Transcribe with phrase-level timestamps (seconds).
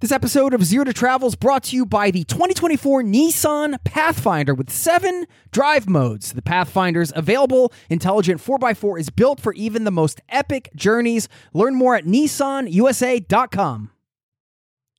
[0.00, 4.54] This episode of Zero to Travel is brought to you by the 2024 Nissan Pathfinder
[4.54, 6.32] with seven drive modes.
[6.32, 11.28] The Pathfinder's available intelligent 4x4 is built for even the most epic journeys.
[11.52, 13.90] Learn more at nissanusa.com.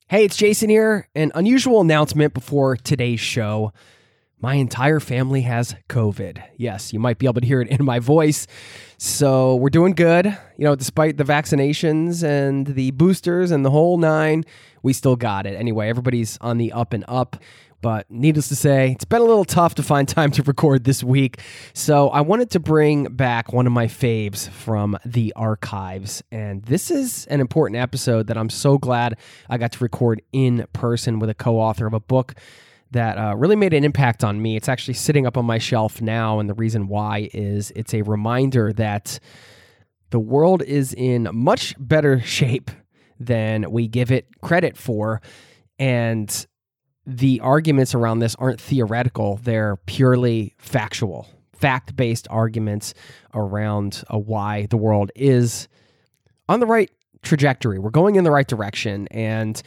[0.06, 1.08] Hey, it's Jason here.
[1.16, 3.72] An unusual announcement before today's show.
[4.42, 6.42] My entire family has COVID.
[6.56, 8.48] Yes, you might be able to hear it in my voice.
[8.98, 10.26] So we're doing good.
[10.26, 14.44] You know, despite the vaccinations and the boosters and the whole nine,
[14.82, 15.54] we still got it.
[15.54, 17.36] Anyway, everybody's on the up and up.
[17.82, 21.04] But needless to say, it's been a little tough to find time to record this
[21.04, 21.38] week.
[21.72, 26.20] So I wanted to bring back one of my faves from the archives.
[26.32, 30.66] And this is an important episode that I'm so glad I got to record in
[30.72, 32.34] person with a co author of a book
[32.92, 34.56] that uh, really made an impact on me.
[34.56, 38.02] It's actually sitting up on my shelf now, and the reason why is it's a
[38.02, 39.18] reminder that
[40.10, 42.70] the world is in much better shape
[43.18, 45.20] than we give it credit for.
[45.78, 46.46] And
[47.06, 52.94] the arguments around this aren't theoretical, they're purely factual, fact based arguments
[53.34, 55.66] around uh, why the world is
[56.48, 56.90] on the right
[57.22, 57.78] trajectory.
[57.78, 59.08] We're going in the right direction.
[59.10, 59.60] And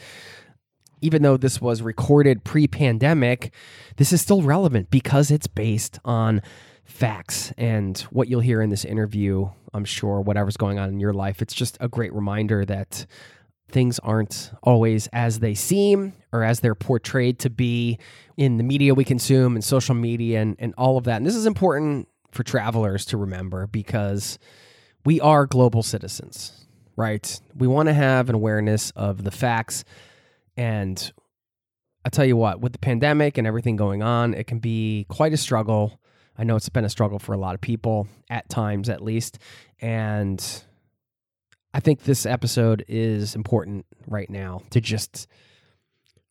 [1.00, 3.52] even though this was recorded pre pandemic,
[3.96, 6.42] this is still relevant because it's based on
[6.84, 7.52] facts.
[7.56, 11.42] And what you'll hear in this interview, I'm sure, whatever's going on in your life,
[11.42, 13.06] it's just a great reminder that
[13.68, 17.98] things aren't always as they seem or as they're portrayed to be
[18.36, 21.16] in the media we consume and social media and, and all of that.
[21.16, 24.38] And this is important for travelers to remember because
[25.04, 26.66] we are global citizens,
[26.96, 27.40] right?
[27.56, 29.84] We want to have an awareness of the facts
[30.56, 31.12] and
[32.04, 35.32] I tell you what, with the pandemic and everything going on, it can be quite
[35.32, 36.00] a struggle.
[36.38, 39.38] I know it's been a struggle for a lot of people at times, at least.
[39.80, 40.42] And
[41.74, 45.26] I think this episode is important right now to just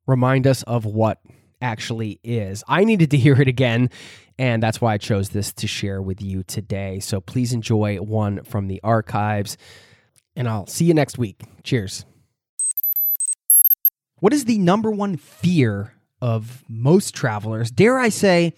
[0.07, 1.19] remind us of what
[1.61, 2.63] actually is.
[2.67, 3.89] I needed to hear it again,
[4.39, 6.99] and that's why I chose this to share with you today.
[6.99, 9.57] So please enjoy one from the archives,
[10.35, 11.41] and I'll see you next week.
[11.63, 12.05] Cheers.
[14.19, 17.69] What is the number one fear of most travelers?
[17.69, 18.53] Dare I say,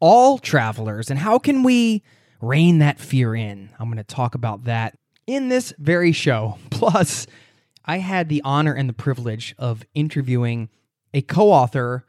[0.00, 1.10] all travelers?
[1.10, 2.02] And how can we
[2.40, 3.70] rein that fear in?
[3.78, 4.96] I'm going to talk about that
[5.26, 6.58] in this very show.
[6.70, 7.26] Plus,
[7.84, 10.68] I had the honor and the privilege of interviewing
[11.12, 12.04] a co author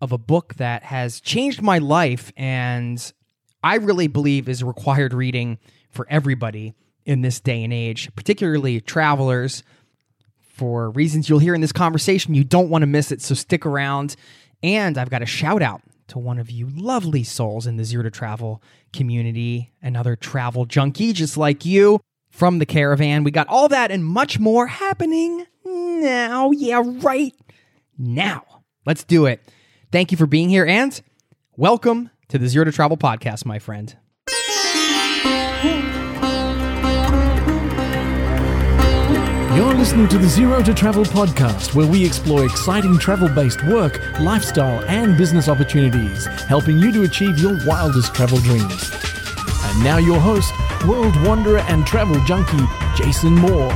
[0.00, 3.12] of a book that has changed my life and
[3.62, 5.58] I really believe is required reading
[5.90, 9.62] for everybody in this day and age, particularly travelers
[10.58, 12.34] for reasons you'll hear in this conversation.
[12.34, 14.16] You don't want to miss it, so stick around.
[14.62, 18.02] And I've got a shout out to one of you lovely souls in the Zero
[18.02, 23.24] to Travel community, another travel junkie just like you from the caravan.
[23.24, 26.50] We got all that and much more happening now.
[26.50, 27.34] Yeah, right
[27.96, 28.44] now.
[28.84, 29.40] Let's do it.
[29.92, 31.00] Thank you for being here and
[31.56, 33.96] welcome to the Zero to Travel podcast, my friend.
[39.58, 44.00] You're listening to the Zero to Travel podcast, where we explore exciting travel based work,
[44.20, 48.88] lifestyle, and business opportunities, helping you to achieve your wildest travel dreams.
[49.64, 50.54] And now, your host,
[50.86, 52.64] world wanderer and travel junkie,
[52.94, 53.72] Jason Moore.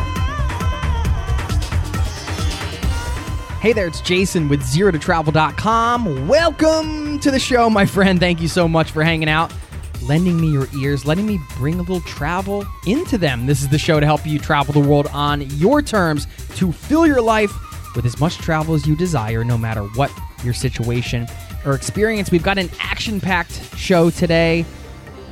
[3.58, 6.28] Hey there, it's Jason with ZeroToTravel.com.
[6.28, 8.20] Welcome to the show, my friend.
[8.20, 9.52] Thank you so much for hanging out
[10.02, 13.46] lending me your ears, letting me bring a little travel into them.
[13.46, 16.26] This is the show to help you travel the world on your terms
[16.56, 17.52] to fill your life
[17.94, 20.10] with as much travel as you desire, no matter what
[20.44, 21.26] your situation
[21.64, 22.31] or experience.
[22.31, 24.64] We've got an action packed show today.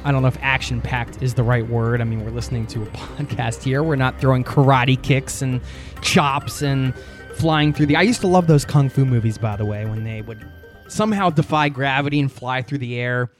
[0.04, 2.00] I don't know if action packed is the right word.
[2.00, 3.82] I mean, we're listening to a podcast here.
[3.82, 5.60] We're not throwing karate kicks and
[6.00, 6.94] chops and
[7.34, 7.96] flying through the.
[7.96, 10.44] I used to love those kung fu movies, by the way, when they would
[10.88, 13.30] somehow defy gravity and fly through the air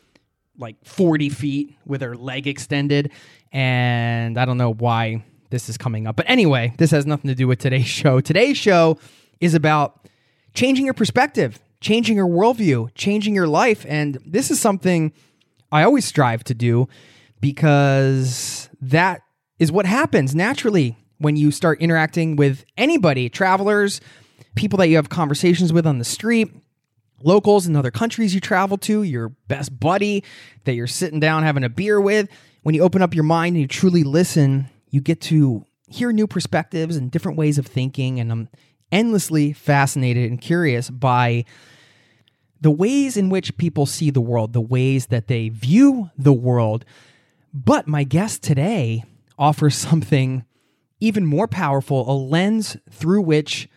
[0.61, 3.11] like 40 feet with her leg extended.
[3.53, 6.17] And I don't know why this is coming up.
[6.17, 8.21] But anyway, this has nothing to do with today's show.
[8.21, 8.99] Today's show
[9.41, 10.09] is about
[10.55, 13.85] changing your perspective, changing your worldview, changing your life.
[13.89, 15.13] And this is something
[15.73, 16.89] I always strive to do
[17.41, 19.23] because that
[19.59, 24.01] is what happens naturally when you start interacting with anybody, travelers,
[24.55, 26.51] people that you have conversations with on the street,
[27.23, 30.25] locals in other countries you travel to, your best buddy
[30.65, 32.29] that you're sitting down having a beer with.
[32.63, 36.27] When you open up your mind and you truly listen, you get to hear new
[36.27, 38.21] perspectives and different ways of thinking.
[38.21, 38.49] And I'm
[38.93, 41.45] endlessly fascinated and curious by
[42.61, 46.85] the ways in which people see the world, the ways that they view the world.
[47.53, 49.05] But my guest today
[49.39, 50.45] offers something
[51.01, 53.69] even more powerful a lens through which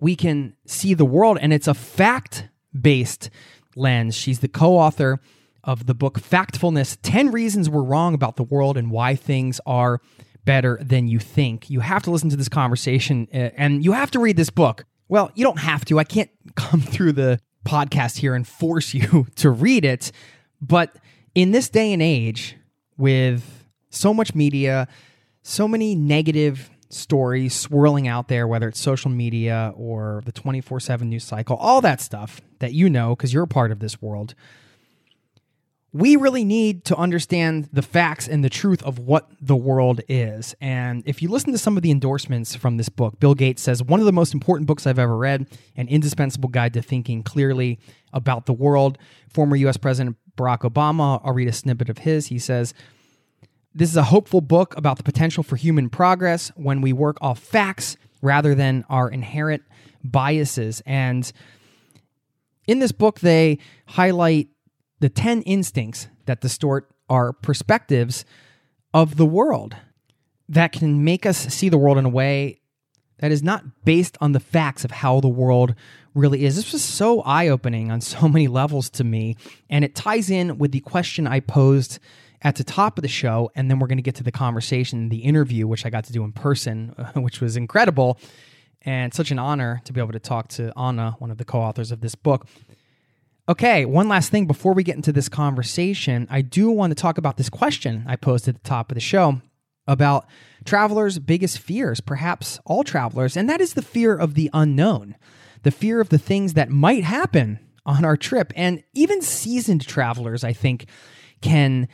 [0.00, 1.38] we can see the world.
[1.40, 3.30] And it's a fact based
[3.76, 4.14] lens.
[4.14, 5.20] She's the co author
[5.64, 10.00] of the book Factfulness 10 Reasons We're Wrong About the World and Why Things Are
[10.44, 11.68] Better Than You Think.
[11.68, 14.84] You have to listen to this conversation uh, and you have to read this book.
[15.08, 15.98] Well, you don't have to.
[15.98, 20.12] I can't come through the podcast here and force you to read it.
[20.60, 20.96] But
[21.34, 22.56] in this day and age,
[22.96, 24.86] with so much media,
[25.42, 31.08] so many negative stories swirling out there, whether it's social media or the 24 7
[31.08, 34.34] news cycle, all that stuff that you know because you're a part of this world.
[35.92, 40.54] We really need to understand the facts and the truth of what the world is.
[40.60, 43.82] And if you listen to some of the endorsements from this book, Bill Gates says,
[43.82, 47.80] one of the most important books I've ever read, an indispensable guide to thinking clearly
[48.12, 48.98] about the world.
[49.28, 52.28] Former US President Barack Obama, I'll read a snippet of his.
[52.28, 52.72] He says,
[53.74, 57.38] this is a hopeful book about the potential for human progress when we work off
[57.38, 59.62] facts rather than our inherent
[60.02, 60.82] biases.
[60.86, 61.30] And
[62.66, 64.48] in this book, they highlight
[65.00, 68.24] the 10 instincts that distort our perspectives
[68.92, 69.76] of the world
[70.48, 72.60] that can make us see the world in a way
[73.18, 75.74] that is not based on the facts of how the world
[76.14, 76.56] really is.
[76.56, 79.36] This was so eye opening on so many levels to me.
[79.68, 81.98] And it ties in with the question I posed
[82.42, 85.08] at the top of the show, and then we're going to get to the conversation,
[85.08, 88.18] the interview, which I got to do in person, which was incredible
[88.82, 91.60] and such an honor to be able to talk to Anna, one of the co
[91.60, 92.46] authors of this book.
[93.48, 97.18] Okay, one last thing before we get into this conversation, I do want to talk
[97.18, 99.40] about this question I posed at the top of the show
[99.86, 100.26] about
[100.64, 105.16] travelers' biggest fears, perhaps all travelers, and that is the fear of the unknown,
[105.62, 108.52] the fear of the things that might happen on our trip.
[108.54, 110.86] And even seasoned travelers, I think,
[111.40, 111.88] can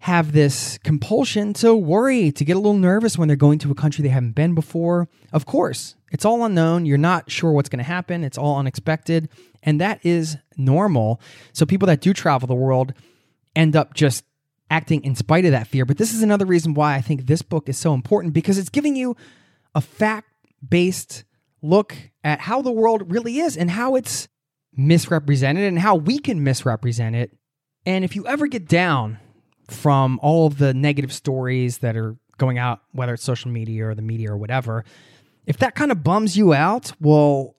[0.00, 3.74] have this compulsion to worry, to get a little nervous when they're going to a
[3.74, 5.08] country they haven't been before.
[5.30, 6.86] Of course, it's all unknown.
[6.86, 9.28] You're not sure what's going to happen, it's all unexpected.
[9.62, 11.20] And that is normal.
[11.52, 12.94] So people that do travel the world
[13.54, 14.24] end up just
[14.70, 15.84] acting in spite of that fear.
[15.84, 18.70] But this is another reason why I think this book is so important because it's
[18.70, 19.16] giving you
[19.74, 20.28] a fact
[20.66, 21.24] based
[21.60, 21.94] look
[22.24, 24.28] at how the world really is and how it's
[24.74, 27.36] misrepresented and how we can misrepresent it.
[27.84, 29.18] And if you ever get down
[29.70, 33.94] from all of the negative stories that are going out, whether it's social media or
[33.94, 34.84] the media or whatever,
[35.46, 37.56] if that kind of bums you out, well,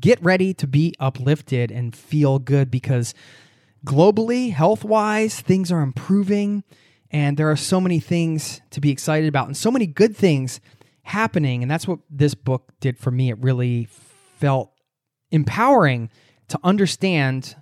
[0.00, 3.14] get ready to be uplifted and feel good because
[3.84, 6.64] globally, health wise, things are improving
[7.10, 10.60] and there are so many things to be excited about and so many good things
[11.02, 11.62] happening.
[11.62, 13.30] And that's what this book did for me.
[13.30, 13.88] It really
[14.38, 14.72] felt
[15.30, 16.10] empowering
[16.48, 17.56] to understand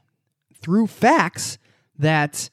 [0.55, 1.59] through facts
[1.99, 2.51] that,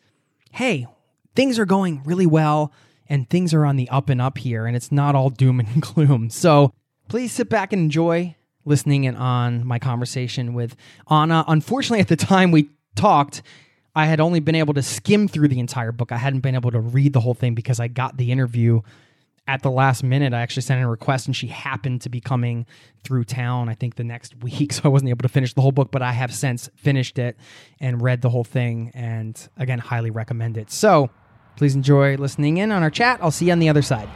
[0.52, 0.88] hey,
[1.36, 2.72] things are going really well
[3.08, 5.82] and things are on the up and up here, and it's not all doom and
[5.94, 6.30] gloom.
[6.30, 6.74] So
[7.10, 8.36] please sit back and enjoy
[8.66, 10.76] listening in on my conversation with
[11.12, 11.44] Anna.
[11.48, 13.42] Unfortunately, at the time we talked,
[13.96, 16.12] I had only been able to skim through the entire book.
[16.12, 18.82] I hadn't been able to read the whole thing because I got the interview
[19.46, 20.34] at the last minute.
[20.34, 22.66] I actually sent in a request and she happened to be coming
[23.04, 24.74] through town, I think the next week.
[24.74, 27.38] So I wasn't able to finish the whole book, but I have since finished it
[27.80, 28.92] and read the whole thing.
[28.96, 30.72] And again, highly recommend it.
[30.72, 31.10] So
[31.56, 33.20] Please enjoy listening in on our chat.
[33.22, 34.10] I'll see you on the other side.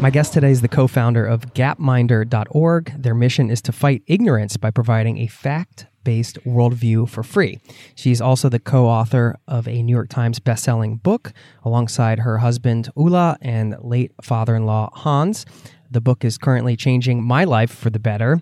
[0.00, 3.02] My guest today is the co founder of gapminder.org.
[3.02, 7.60] Their mission is to fight ignorance by providing a fact based worldview for free.
[7.94, 11.34] She's also the co author of a New York Times best-selling book
[11.66, 15.44] alongside her husband, Ola, and late father in law, Hans.
[15.90, 18.40] The book is currently changing my life for the better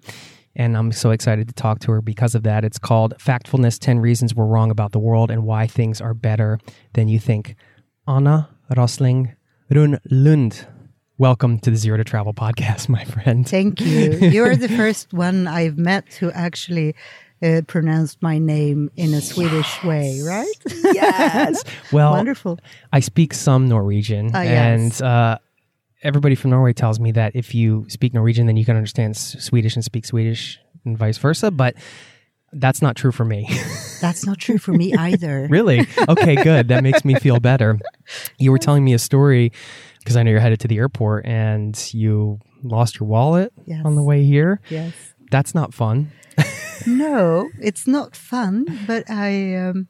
[0.56, 2.64] and I'm so excited to talk to her because of that.
[2.64, 6.58] It's called Factfulness 10 Reasons We're Wrong About the World and Why Things Are Better
[6.94, 7.54] Than You Think.
[8.06, 9.34] Anna Rosling
[9.70, 10.66] Run Lund,
[11.18, 13.48] Welcome to the Zero to Travel podcast, my friend.
[13.48, 14.12] Thank you.
[14.18, 16.94] You're the first one I've met who actually
[17.42, 20.46] uh, pronounced my name in a Swedish way, right?
[20.84, 21.62] yes.
[21.92, 22.58] Well, wonderful.
[22.92, 25.00] I speak some Norwegian, Ah, yes.
[25.00, 25.38] and uh,
[26.02, 29.74] everybody from Norway tells me that if you speak Norwegian, then you can understand Swedish
[29.74, 31.50] and speak Swedish, and vice versa.
[31.50, 31.74] But
[32.52, 33.46] that's not true for me.
[34.00, 35.48] That's not true for me either.
[35.50, 35.86] really?
[36.08, 36.68] Okay, good.
[36.68, 37.78] That makes me feel better.
[38.38, 39.50] You were telling me a story
[39.98, 43.82] because I know you're headed to the airport and you lost your wallet Yes.
[43.84, 44.60] on the way here.
[44.70, 44.94] Yes.
[45.32, 46.12] That's not fun.
[46.86, 49.56] No, it's not fun, but I.
[49.56, 49.88] Um,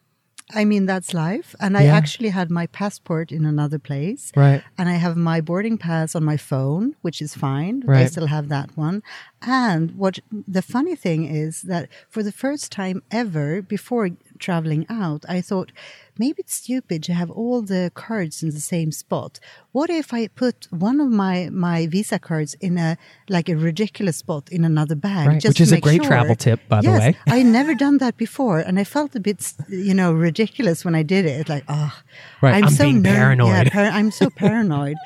[0.54, 1.54] I mean, that's life.
[1.60, 4.32] And I actually had my passport in another place.
[4.34, 4.62] Right.
[4.78, 7.84] And I have my boarding pass on my phone, which is fine.
[7.88, 9.02] I still have that one.
[9.42, 15.24] And what the funny thing is that for the first time ever before traveling out,
[15.28, 15.70] I thought
[16.18, 19.38] maybe it's stupid to have all the cards in the same spot.
[19.72, 22.96] What if I put one of my my Visa cards in a
[23.28, 25.28] like a ridiculous spot in another bag?
[25.28, 26.10] Right, which is a great sure?
[26.10, 27.16] travel tip, by the yes, way.
[27.26, 31.02] I never done that before, and I felt a bit, you know, ridiculous when I
[31.02, 31.48] did it.
[31.48, 31.94] Like, oh,
[32.40, 33.66] Right, I'm being ner- paranoid.
[33.66, 34.96] Yeah, par- I'm so paranoid.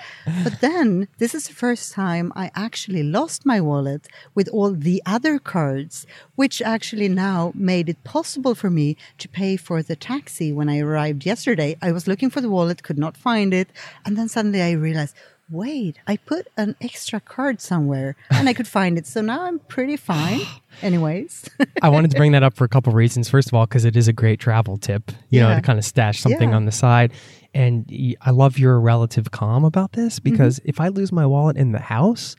[0.45, 5.02] but then this is the first time I actually lost my wallet with all the
[5.04, 10.52] other cards, which actually now made it possible for me to pay for the taxi
[10.52, 11.76] when I arrived yesterday.
[11.82, 13.68] I was looking for the wallet, could not find it,
[14.04, 15.14] and then suddenly I realized.
[15.50, 19.06] Wait, I put an extra card somewhere and I could find it.
[19.06, 20.40] So now I'm pretty fine.
[20.82, 21.44] Anyways.
[21.82, 23.28] I wanted to bring that up for a couple reasons.
[23.28, 25.85] First of all, because it is a great travel tip, you know, to kind of
[25.85, 26.56] stash something Yeah.
[26.56, 27.12] on the side.
[27.54, 27.87] And
[28.23, 31.78] I love your relative calm about this because if I lose my wallet in the
[31.80, 32.35] house,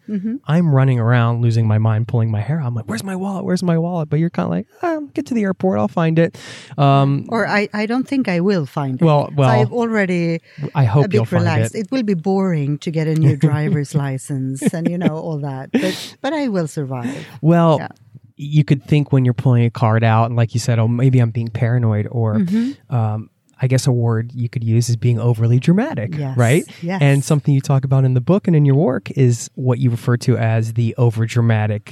[0.46, 2.66] I'm running around losing my mind, pulling my hair out.
[2.68, 3.46] I'm like, where's my wallet?
[3.46, 4.10] Where's my wallet?
[4.10, 6.36] But you're kind of like, oh, get to the airport, I'll find it.
[6.80, 9.06] Um, Or I, I don't think I will find it.
[9.06, 10.40] Well- well, I've already
[10.74, 11.76] I hope a you'll bit find relaxed.
[11.76, 11.80] it.
[11.82, 11.92] It.
[11.92, 16.18] will be boring to get a new driver's license and you know all that, but
[16.22, 17.26] but I will survive.
[17.42, 17.88] Well, Yeah.
[18.36, 21.20] you could think when you're pulling a card out, and like you said, oh, maybe
[21.20, 22.96] I'm being paranoid, or Mm-hmm.
[22.96, 23.30] um,
[23.64, 26.64] I guess a word you could use is being overly dramatic, Yes, right?
[26.82, 27.02] yes.
[27.02, 29.90] And something you talk about in the book and in your work is what you
[29.90, 31.86] refer to as the over dramatic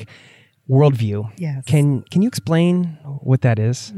[0.69, 1.31] worldview.
[1.37, 1.63] Yes.
[1.65, 2.97] Can Can you explain
[3.29, 3.93] what that is?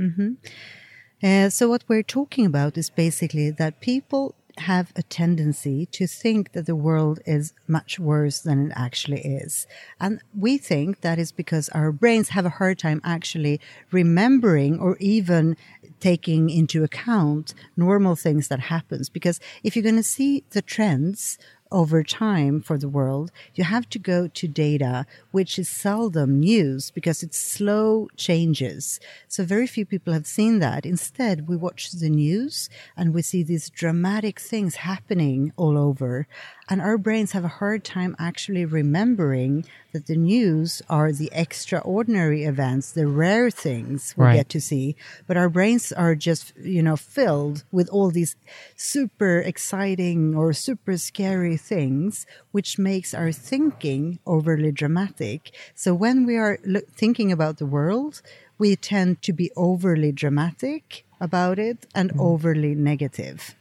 [1.23, 6.51] Uh, so what we're talking about is basically that people have a tendency to think
[6.51, 9.65] that the world is much worse than it actually is.
[9.99, 13.59] And we think that is because our brains have a hard time actually
[13.91, 15.57] remembering or even
[15.99, 21.37] taking into account normal things that happens because if you're going to see the trends
[21.73, 26.91] over time for the world, you have to go to data, which is seldom news
[26.91, 28.99] because it's slow changes.
[29.27, 30.85] So very few people have seen that.
[30.85, 36.27] Instead, we watch the news and we see these dramatic things happening all over.
[36.69, 42.43] And our brains have a hard time actually remembering that the news are the extraordinary
[42.45, 44.35] events, the rare things we Right.
[44.37, 44.95] get to see.
[45.27, 48.35] But our brains are just, you know, filled with all these
[48.75, 55.51] super exciting or super scary things, which makes our thinking overly dramatic.
[55.73, 58.21] So when we are lo- thinking about the world,
[58.57, 62.21] we tend to be overly dramatic about it and mm-hmm.
[62.21, 63.55] overly negative.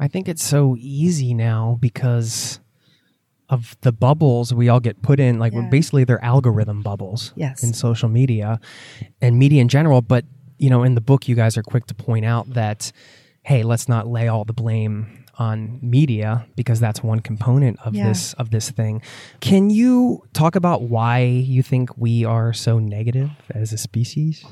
[0.00, 2.60] I think it's so easy now because
[3.48, 5.38] of the bubbles we all get put in.
[5.38, 5.68] Like, Yeah.
[5.70, 7.62] basically, they're algorithm bubbles Yes.
[7.62, 8.58] in social media
[9.20, 10.02] and media in general.
[10.02, 10.24] But,
[10.58, 12.90] you know, in the book, you guys are quick to point out that,
[13.42, 18.08] hey, let's not lay all the blame on media because that's one component of Yeah.
[18.08, 19.02] this of this thing.
[19.40, 24.44] Can you talk about why you think we are so negative as a species?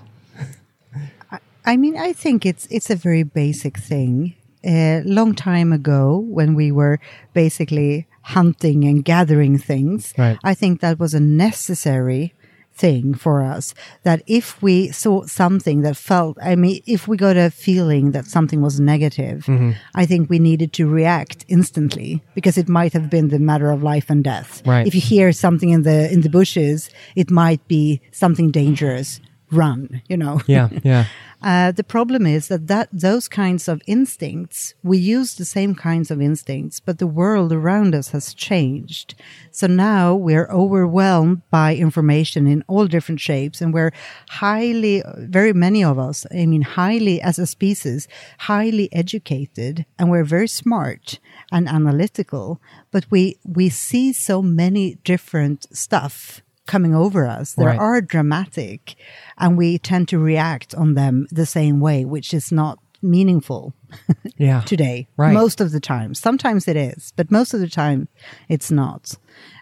[1.67, 4.35] I mean, I think it's it's a very basic thing.
[4.65, 6.99] A long time ago, when we were
[7.35, 10.39] basically hunting and gathering things, Right.
[10.45, 12.33] I think that was a necessary
[12.75, 13.75] thing for us.
[14.03, 18.27] That if we saw something that felt, I mean, if we got a feeling that
[18.27, 19.73] something was negative, Mm-hmm.
[19.95, 23.83] I think we needed to react instantly because it might have been the matter of
[23.83, 24.63] life and death.
[24.67, 24.87] Right.
[24.87, 29.21] If you hear something in the in the bushes, it might be something dangerous.
[29.51, 30.41] Run, you know.
[30.47, 31.05] Yeah, yeah.
[31.45, 36.11] Uh, the problem is that, that those kinds of instincts, we use the same kinds
[36.11, 39.15] of instincts, but the world around us has changed.
[39.51, 43.93] So now we're overwhelmed by information in all different shapes, and we're
[44.31, 48.09] highly, very many of us, I mean, highly, as a species,
[48.39, 51.19] highly educated, and we're very smart
[51.53, 52.59] and analytical,
[52.91, 57.55] but we, we see so many different stuff coming over us.
[57.55, 57.79] They Right.
[57.79, 58.95] are dramatic,
[59.39, 63.75] and we tend to react on them the same way, which is not meaningful
[64.37, 64.63] Yeah.
[64.63, 65.07] today.
[65.17, 65.33] Right.
[65.33, 66.15] Most of the time.
[66.15, 68.09] Sometimes it is, but most of the time
[68.49, 69.15] it's not.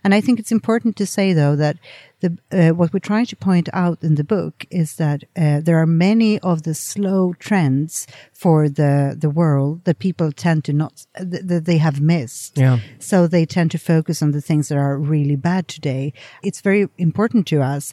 [0.04, 1.76] And I think it's important to say, though, that
[2.20, 5.78] the, uh, what we're trying to point out in the book is that uh, there
[5.78, 11.06] are many of the slow trends for the, the world that people tend to not,
[11.18, 12.58] th- that they have missed.
[12.58, 12.78] Yeah.
[12.98, 16.12] So they tend to focus on the things that are really bad today.
[16.42, 17.92] It's very important to us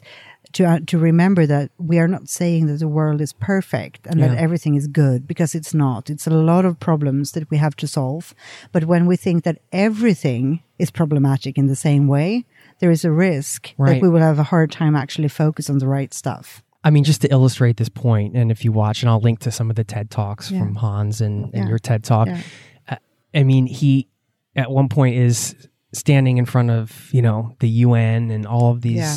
[0.52, 4.20] to uh, to remember that we are not saying that the world is perfect and
[4.22, 6.10] that everything is good because it's not.
[6.10, 8.34] It's a lot of problems that we have to solve.
[8.72, 12.44] But when we think that everything is problematic in the same way,
[12.80, 13.94] there is a risk Right.
[13.94, 16.62] that we will have a hard time actually focus on the right stuff.
[16.82, 19.50] I mean, just to illustrate this point, and if you watch, and I'll link to
[19.50, 20.60] some of the TED Talks Yeah.
[20.60, 21.68] from Hans and, and Yeah.
[21.68, 22.26] your TED Talk.
[22.28, 22.40] Yeah.
[22.88, 22.96] Uh,
[23.34, 24.08] I mean, he
[24.56, 25.54] at one point is
[25.92, 29.16] standing in front of, you know, the UN and all of these Yeah.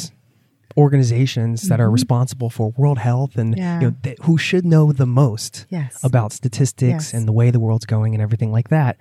[0.78, 3.80] Organizations that are responsible for world health and Yeah.
[3.80, 6.00] you know, th- who should know the most Yes.
[6.04, 7.14] about statistics Yes.
[7.14, 8.98] and the way the world's going and everything like that.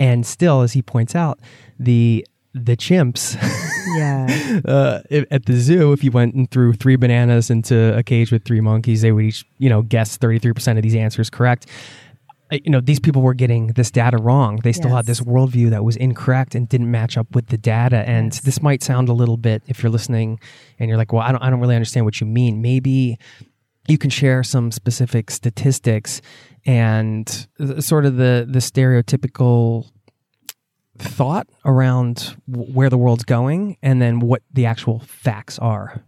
[0.00, 1.38] And still, as he points out,
[1.78, 3.36] the the chimps
[3.96, 4.60] Yeah.
[4.64, 8.44] uh, at the zoo, if you went and threw three bananas into a cage with
[8.44, 11.66] three monkeys, they would each, you know, guess 33% of these answers correct.
[12.52, 14.60] Uh, You know, these people were getting this data wrong.
[14.62, 18.08] They still had this worldview that was incorrect and didn't match up with the data.
[18.08, 18.40] And Yes.
[18.42, 20.38] this might sound a little bit, if you're listening
[20.78, 22.60] and you're like, well, I don't, I don't really understand what you mean.
[22.62, 23.18] Maybe
[23.88, 26.20] you can share some specific statistics
[26.66, 29.86] and uh, sort of the the stereotypical
[30.98, 36.02] thought around w- where the world's going and then what the actual facts are.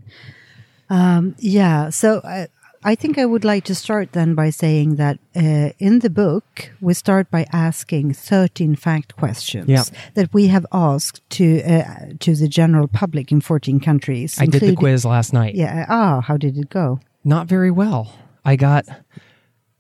[0.89, 1.91] Um, yeah.
[1.91, 2.47] So I,
[2.93, 6.71] I think I would like to start then by saying that uh, in the book
[6.81, 9.83] we start by asking thirteen fact questions Yeah.
[10.15, 14.39] that we have asked to uh, to the general public in fourteen countries.
[14.41, 15.55] I did the quiz last night.
[15.57, 15.85] Yeah.
[15.89, 17.01] Ah, how did it go?
[17.25, 18.07] Not very well.
[18.45, 18.85] I got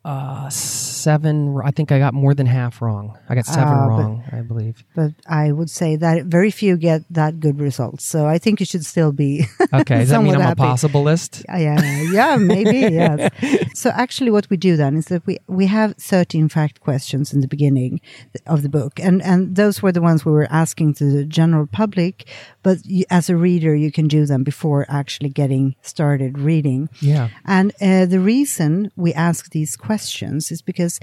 [0.07, 3.19] uh seven I think I got more than half wrong.
[3.29, 4.85] I got seven but- wrong, I believe.
[4.95, 8.05] But I would say that very few get that good results.
[8.07, 9.33] So I think you should still be.
[9.73, 10.63] Okay, does that mean I'm happy.
[10.63, 11.45] a possibilist?
[11.49, 13.19] Yeah, yeah, maybe, yes.
[13.75, 17.41] So actually what we do then is that we, we have 13 fact questions in
[17.41, 18.01] the beginning
[18.47, 19.01] of the book.
[19.01, 22.29] And, and those were the ones we were asking to the general public.
[22.63, 26.89] But you, as a reader, you can do them before actually getting started reading.
[27.01, 27.29] Yeah.
[27.45, 31.01] And uh, the reason we ask these questions is because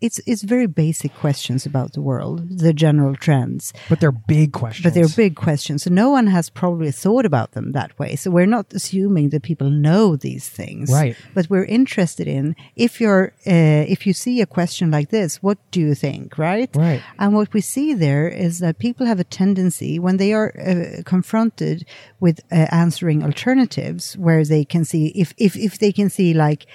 [0.00, 3.72] it's it's very basic questions about the world, the general trends.
[3.88, 4.84] But they're big questions.
[4.84, 5.82] But they're big questions.
[5.82, 8.16] So no one has probably thought about them that way.
[8.16, 10.90] So we're not assuming that people know these things.
[10.90, 11.16] Right.
[11.34, 15.58] But we're interested in if you're uh, if you see a question like this, what
[15.70, 16.70] do you think, right?
[16.74, 17.02] Right.
[17.18, 21.02] And what we see there is that people have a tendency when they are uh,
[21.04, 21.86] confronted
[22.20, 26.66] with uh, answering alternatives where they can see if if if they can see like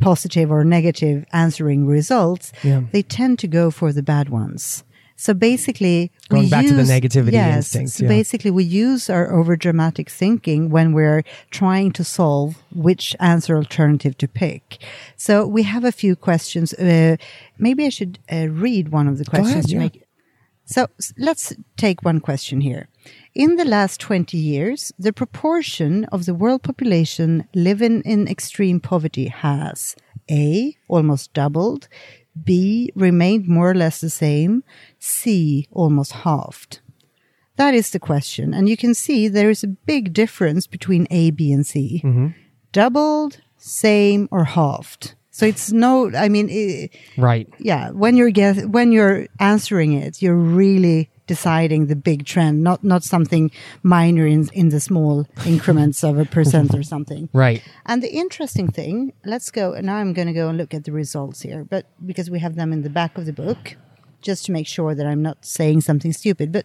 [0.00, 2.82] positive or negative answering results, Yeah.
[2.92, 4.84] they tend to go for the bad ones.
[5.20, 8.08] So basically, Going we back to the negativity yes, instincts, So yeah.
[8.08, 14.28] basically, we use our overdramatic thinking when we're trying to solve which answer alternative to
[14.28, 14.78] pick.
[15.16, 16.72] So we have a few questions.
[16.74, 17.16] Uh,
[17.58, 19.78] maybe I should uh, read one of the ahead, questions to yeah.
[19.80, 20.04] make.
[20.68, 22.88] So let's take one question here.
[23.34, 29.28] In the last 20 years, the proportion of the world population living in extreme poverty
[29.28, 29.96] has
[30.30, 31.88] A, almost doubled,
[32.44, 34.62] B, remained more or less the same,
[34.98, 36.80] C, almost halved.
[37.56, 38.52] That is the question.
[38.52, 42.02] And you can see there is a big difference between A, B, and C.
[42.04, 42.28] Mm-hmm.
[42.72, 45.14] Doubled, same, or halved.
[45.38, 47.46] So it's no, I mean, i right.
[47.60, 52.82] yeah when you're guess when you're answering it you're really deciding the big trend not
[52.82, 53.52] not something
[53.84, 57.62] minor in in the small increments of a percent or something Right.
[57.86, 60.82] and the interesting thing let's go and now i'm going to go and look at
[60.82, 63.76] the results here but because we have them in the back of the book
[64.22, 66.64] just to make sure that i'm not saying something stupid but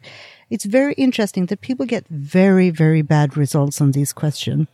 [0.50, 4.66] it's very interesting that people get very very bad results on these questions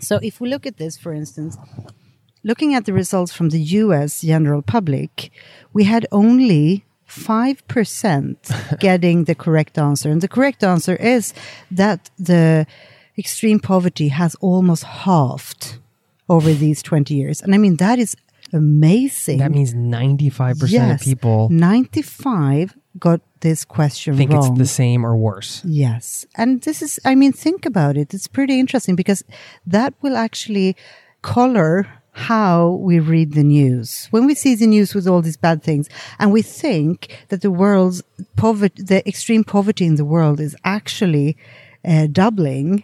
[0.00, 1.58] so if we look at this for instance
[2.44, 5.30] looking at the results from the US general public,
[5.72, 10.10] we had only 5% getting the correct answer.
[10.10, 11.32] And the correct answer is
[11.70, 12.66] that the
[13.16, 15.78] extreme poverty has almost halved
[16.28, 17.40] over these 20 years.
[17.40, 18.14] And I mean, that is
[18.52, 19.38] amazing.
[19.38, 24.18] That means 95% of people 95 got this question wrong.
[24.18, 24.50] think wrong.
[24.50, 25.62] it's the same or worse.
[25.64, 26.26] Yes.
[26.36, 28.12] And this is, I mean, think about it.
[28.12, 29.22] It's pretty interesting because
[29.66, 30.76] that will actually
[31.22, 31.86] color
[32.18, 34.08] how we read the news.
[34.10, 37.50] When we see the news with all these bad things and we think that the
[37.50, 38.02] world's
[38.36, 41.36] poverty, the extreme poverty in the world is actually
[41.86, 42.82] uh, doubling,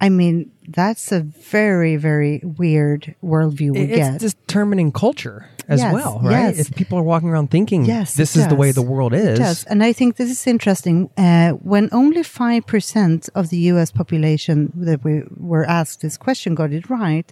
[0.00, 4.20] I mean, that's a very, very weird worldview we It's get.
[4.20, 6.56] determining culture as Yes, well, right?
[6.56, 6.58] yes.
[6.58, 9.38] If people are walking around thinking Yes, this is the way the world is.
[9.38, 9.64] does.
[9.64, 11.10] And I think this is interesting.
[11.18, 16.72] Uh, when only 5% of the US population that we were asked this question got
[16.72, 17.30] it right,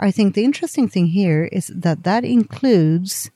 [0.00, 3.30] I think the interesting thing here is that that includes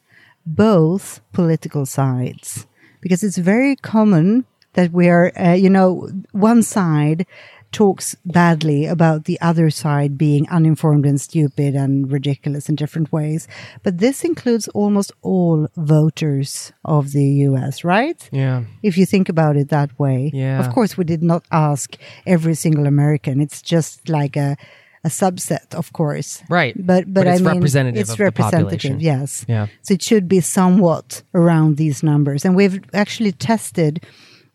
[0.45, 2.67] both political sides.
[3.01, 7.27] Because it's very common that we are, uh, you know, one side
[7.73, 13.49] talks badly about the other side being uninformed and stupid and ridiculous in different ways.
[13.83, 18.29] But this includes almost all voters of the US, right?
[18.31, 18.65] Yeah.
[18.83, 20.31] If you think about it that way.
[20.35, 20.61] Yeah.
[20.61, 23.41] Of course, we did not ask every single American.
[23.41, 24.57] It's just like a,
[25.03, 26.43] a subset, of course.
[26.51, 26.75] Right.
[26.77, 29.47] But, but, But it's I mean, representative it's of representative, yes.
[29.49, 29.67] Yeah.
[29.81, 32.45] So it should be somewhat around these numbers.
[32.45, 34.05] And we've actually tested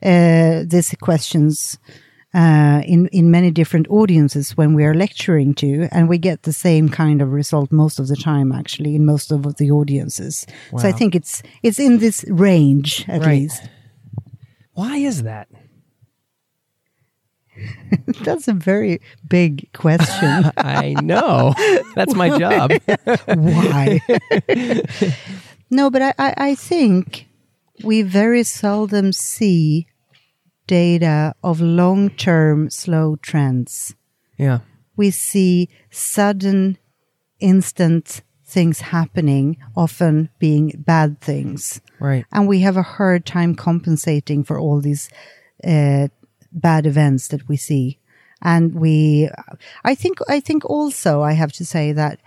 [0.03, 1.79] uh, these questions
[2.33, 6.53] uh, in, in many different audiences when we are lecturing to, and we get the
[6.53, 10.45] same kind of result most of the time, actually, in most of the audiences.
[10.71, 13.39] So I think it's it's in this range at Right.
[13.41, 13.69] least.
[14.73, 15.47] Why is that?
[18.21, 20.51] That's a very big question.
[20.57, 21.53] I know.
[21.95, 22.71] That's my job.
[23.27, 23.99] Why?
[25.71, 27.27] no, but I, I, I think
[27.83, 29.87] we very seldom see
[30.67, 33.95] data of long term slow trends.
[34.37, 34.59] yeah.
[34.95, 36.79] We see sudden,
[37.39, 41.81] instant things happening, often being bad things.
[41.99, 42.25] Right.
[42.31, 45.09] And we have a hard time compensating for all these
[45.63, 46.07] uh,
[46.51, 47.99] bad events that we see.
[48.41, 49.29] And we,
[49.83, 52.19] I think, I think also I have to say that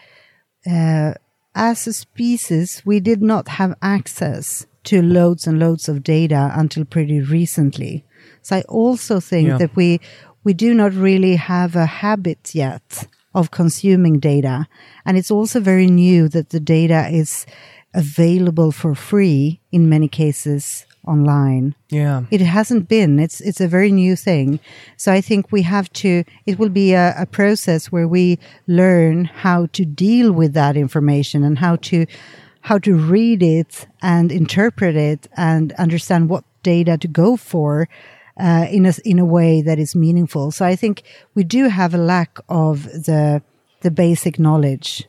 [0.70, 1.14] uh,
[1.54, 6.84] as a species, we did not have access to loads and loads of data until
[6.84, 8.04] pretty recently.
[8.42, 9.58] So I also think Yeah.
[9.58, 10.00] that we
[10.44, 14.66] we do not really have a habit yet of consuming data,
[15.04, 17.46] and it's also very new that the data is
[17.94, 21.74] available for free in many cases online.
[21.90, 22.22] Yeah.
[22.30, 23.18] It hasn't been.
[23.18, 24.60] It's it's a very new thing.
[24.96, 26.24] So I think we have to.
[26.46, 31.42] It will be a, a process where we learn how to deal with that information
[31.44, 32.06] and how to
[32.62, 37.88] how to read it and interpret it and understand what data to go for
[38.38, 40.50] uh, in a in a way that is meaningful.
[40.50, 41.02] So I think
[41.34, 43.42] we do have a lack of the
[43.82, 45.04] the basic knowledge.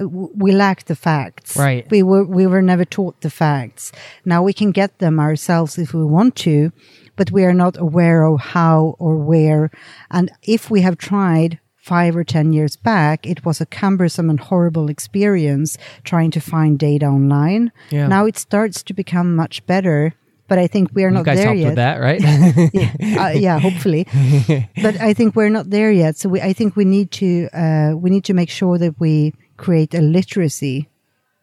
[0.00, 0.08] Uh,
[0.44, 1.56] We lack the facts.
[1.56, 1.90] Right.
[1.90, 3.92] We were we were never taught the facts.
[4.24, 6.70] Now we can get them ourselves if we want to,
[7.16, 9.70] but we are not aware of how or where.
[10.08, 14.40] And if we have tried five or ten years back, it was a cumbersome and
[14.40, 17.72] horrible experience trying to find data online.
[17.90, 18.08] Yeah.
[18.08, 20.12] Now it starts to become much better.
[20.50, 22.20] But I think we are You not guys there helped yet with that, right?
[22.74, 24.04] yeah, uh, yeah, hopefully.
[24.82, 26.16] but I think we're not there yet.
[26.16, 29.32] So we, I think we need to uh, we need to make sure that we
[29.58, 30.88] create a literacy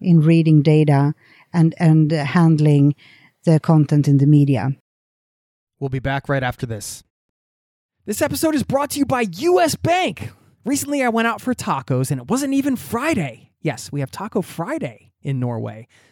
[0.01, 1.15] in reading data
[1.53, 2.95] and and uh, handling
[3.45, 4.75] the content in the media.
[5.79, 7.05] We'll be back right after this.
[8.05, 10.31] This episode is brought to you by US Bank.
[10.65, 13.53] Recently, I went out for tacos and it wasn't even Friday.
[13.61, 15.87] Yes, we have Taco Friday in Norway,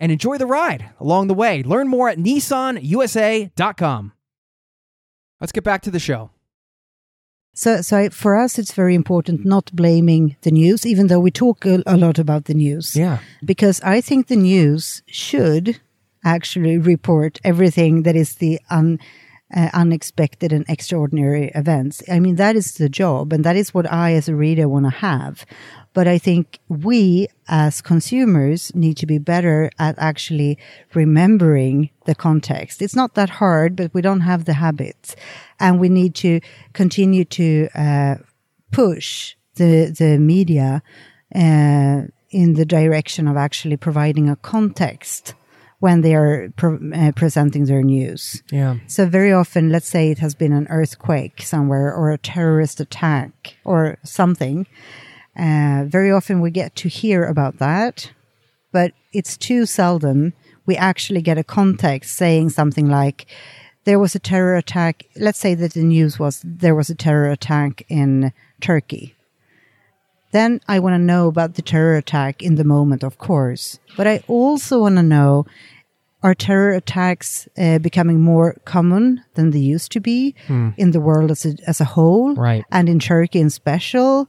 [0.00, 1.62] and enjoy the ride along the way.
[1.62, 4.12] Learn more at nissanusa.com.
[5.40, 6.30] Let's get back to the show.
[7.52, 11.66] So, so for us, it's very important not blaming the news, even though we talk
[11.66, 12.96] a, a lot about the news.
[12.96, 13.18] Yeah.
[13.44, 15.80] Because I think the news should
[16.24, 18.98] actually report everything that is the un,
[19.54, 22.02] uh, unexpected and extraordinary events.
[22.10, 24.86] I mean, that is the job, and that is what I, as a reader, want
[24.86, 25.44] to have.
[25.92, 30.56] But I think we, as consumers, need to be better at actually
[30.94, 32.80] remembering the context.
[32.80, 35.16] It's not that hard, but we don't have the habits,
[35.58, 36.40] and we need to
[36.72, 38.14] continue to uh,
[38.70, 40.82] push the the media
[41.34, 45.34] uh, in the direction of actually providing a context
[45.80, 48.42] when they are pre- uh, presenting their news.
[48.52, 48.76] Yeah.
[48.86, 53.56] So very often, let's say it has been an earthquake somewhere or a terrorist attack
[53.64, 54.66] or something.
[55.38, 58.12] Uh, very often we get to hear about that,
[58.72, 60.32] but it's too seldom
[60.66, 63.26] we actually get a context saying something like,
[63.84, 65.06] there was a terror attack.
[65.16, 69.16] Let's say that the news was there was a terror attack in Turkey.
[70.32, 73.80] Then I want to know about the terror attack in the moment, of course.
[73.96, 75.46] But I also want to know
[76.22, 80.34] are terror attacks uh, becoming more common than they used to be
[80.76, 82.34] in the world as a, as a whole?
[82.34, 82.62] Right.
[82.70, 84.28] And in Turkey in special?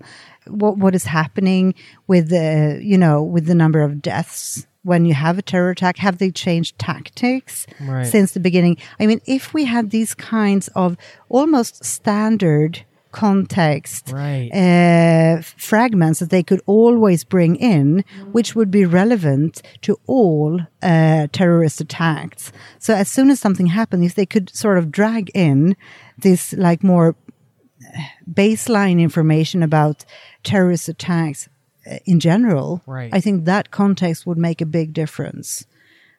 [0.51, 1.73] What, what is happening
[2.07, 5.97] with the, you know, with the number of deaths when you have a terror attack?
[5.97, 8.05] Have they changed tactics Right.
[8.05, 8.77] since the beginning?
[8.99, 10.97] I mean, if we had these kinds of
[11.29, 14.49] almost standard context Right.
[14.53, 21.27] uh, fragments that they could always bring in, which would be relevant to all uh,
[21.33, 22.53] terrorist attacks.
[22.79, 25.75] So as soon as something happened, if they could sort of drag in
[26.17, 27.15] this like more
[28.31, 30.05] baseline information about
[30.43, 31.49] terrorist attacks
[31.89, 33.09] uh, in general, Right.
[33.13, 35.65] I think that context would make a big difference.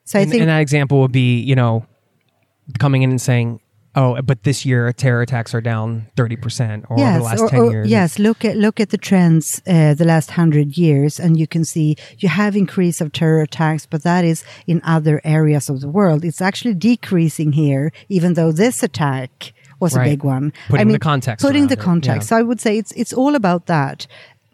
[0.05, 1.85] So I and, think and that example would be, you know,
[2.79, 3.61] coming in and saying,
[3.95, 7.49] "Oh, but this year terror attacks are down thirty percent, or over the last or-
[7.49, 11.19] ten or- years." Yes, look at look at the trends uh, the last hundred years,
[11.19, 15.21] and you can see you have increase of terror attacks, but that is in other
[15.23, 16.25] areas of the world.
[16.25, 20.07] It's actually decreasing here, even though this attack was Right.
[20.07, 20.45] a big one.
[20.69, 22.25] Putting the context putting the it, context.
[22.25, 22.29] yeah.
[22.29, 24.07] So I would say it's it's all about that.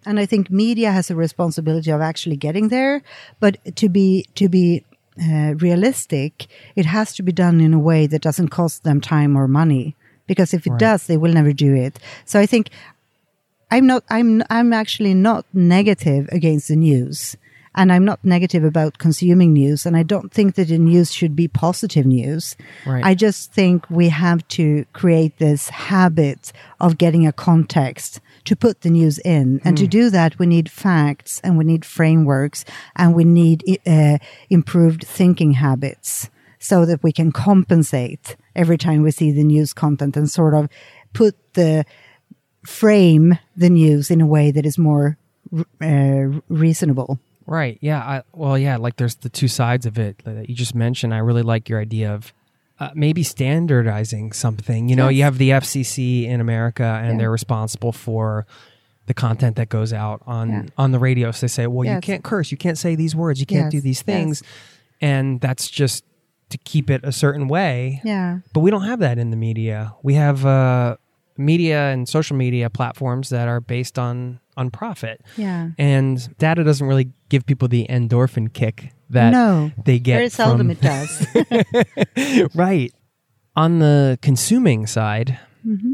[0.07, 2.95] And I think media has a responsibility of actually getting there,
[3.43, 4.07] but to be
[4.39, 4.67] to be
[5.27, 6.33] uh, realistic,
[6.75, 9.85] it has to be done in a way that doesn't cost them time or money.
[10.31, 11.93] Because if it does, they will never do it.
[12.25, 12.69] So I think
[13.71, 14.03] I'm not.
[14.09, 14.29] I'm.
[14.57, 17.35] I'm actually not negative against the news,
[17.75, 19.85] and I'm not negative about consuming news.
[19.85, 22.55] And I don't think that the news should be positive news.
[22.85, 23.03] Right.
[23.03, 28.81] I just think we have to create this habit of getting a context to put
[28.81, 33.13] the news in, and to do that, we need facts and we need frameworks and
[33.13, 34.17] we need uh,
[34.49, 40.17] improved thinking habits so that we can compensate every time we see the news content
[40.17, 40.67] and sort of
[41.13, 41.85] put the
[42.65, 45.17] frame the news in a way that is more
[45.81, 47.19] uh, reasonable.
[47.49, 47.77] Right.
[47.81, 47.99] Yeah.
[47.99, 48.77] I, well, yeah.
[48.77, 51.13] Like there's the two sides of it that you just mentioned.
[51.13, 52.31] I really like your idea of
[52.79, 54.87] uh, maybe standardizing something.
[54.87, 57.17] You know, you have the FCC in America, and Yeah.
[57.17, 58.45] they're responsible for
[59.07, 60.63] the content that goes out on Yeah.
[60.77, 61.31] on the radio.
[61.31, 63.71] So they say, well, you can't curse, you can't say these words, you can't Yes,
[63.71, 64.03] do these yes.
[64.05, 64.43] things,
[65.01, 66.05] and that's just
[66.49, 68.01] to keep it a certain way.
[68.03, 68.39] Yeah.
[68.53, 69.93] But we don't have that in the media.
[70.03, 70.97] We have uh,
[71.37, 75.21] media and social media platforms that are based on on profit.
[75.37, 75.69] Yeah.
[75.77, 79.71] And data doesn't really give people the endorphin kick that No.
[79.85, 80.15] they get.
[80.17, 81.25] Very seldom it does.
[82.55, 82.93] right.
[83.55, 85.93] On the consuming side, Mm-hmm.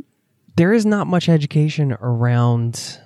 [0.57, 2.99] there is not much education around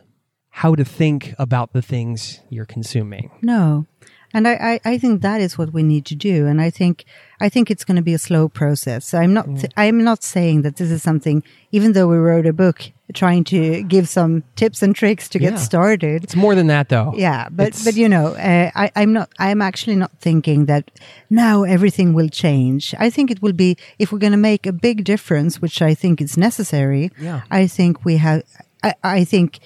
[0.50, 3.32] how to think about the things you're consuming.
[3.42, 3.86] no.
[4.34, 6.46] And I, I, I think that is what we need to do.
[6.46, 7.06] And I think,
[7.42, 9.06] I think it's going to be a slow process.
[9.06, 12.54] So I'm not, I'm not saying that this is something, even though we wrote a
[12.54, 15.58] book trying to give some tips and tricks to get Yeah.
[15.60, 16.24] started.
[16.24, 17.12] It's more than that, though.
[17.18, 19.30] Yeah, but It's- but you know, uh, I, I'm not.
[19.40, 20.92] I'm actually not thinking that
[21.32, 22.94] now everything will change.
[23.00, 25.96] I think it will be if we're going to make a big difference, which I
[25.96, 27.10] think is necessary.
[27.20, 27.42] Yeah.
[27.50, 28.44] I think we have.
[28.84, 29.58] I, I think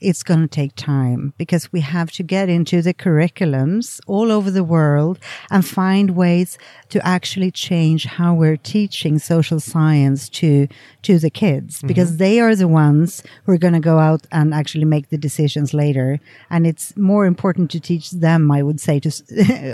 [0.00, 4.50] it's going to take time because we have to get into the curriculums all over
[4.50, 5.18] the world
[5.50, 6.56] and find ways
[6.88, 10.68] to actually change how we're teaching social science to
[11.02, 14.54] to the kids because they are the ones who are going to go out and
[14.54, 16.20] actually make the decisions later.
[16.50, 19.10] And it's more important to teach them i would say to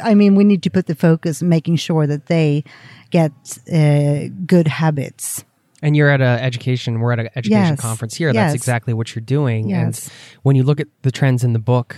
[0.10, 2.64] I mean we need to put the focus making sure that they
[3.10, 3.32] get
[3.72, 5.44] uh, good habits
[5.84, 6.98] And you're at a education.
[7.00, 7.80] We're at an education Yes.
[7.80, 8.32] conference here.
[8.32, 9.68] That's exactly what you're doing.
[9.68, 10.06] Yes.
[10.08, 11.96] And when you look at the trends in the book,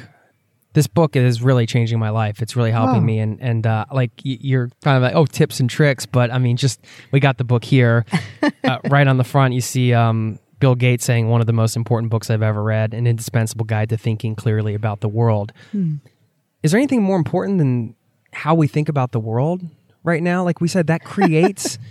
[0.74, 2.42] this book is really changing my life.
[2.42, 3.06] It's really helping Wow.
[3.06, 3.18] me.
[3.20, 6.04] And and uh, like you're kind of like, oh, tips and tricks.
[6.04, 6.80] But I mean, just
[7.12, 8.04] we got the book here,
[8.64, 9.54] uh, right on the front.
[9.54, 9.94] You see.
[9.94, 13.66] Um, Bill Gates saying one of the most important books I've ever read, an indispensable
[13.66, 15.52] guide to thinking clearly about the world.
[16.62, 17.94] Is there anything more important than
[18.32, 19.60] how we think about the world
[20.02, 20.42] right now?
[20.44, 21.78] Like we said, that creates.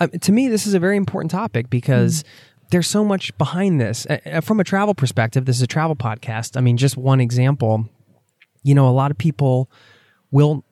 [0.00, 2.24] uh, to me, this is a very important topic because
[2.70, 4.06] there's so much behind this.
[4.06, 6.56] Uh, from a travel perspective, this is a travel podcast.
[6.56, 7.88] I mean, just one example.
[8.62, 9.70] You know, a lot of people
[10.30, 10.64] will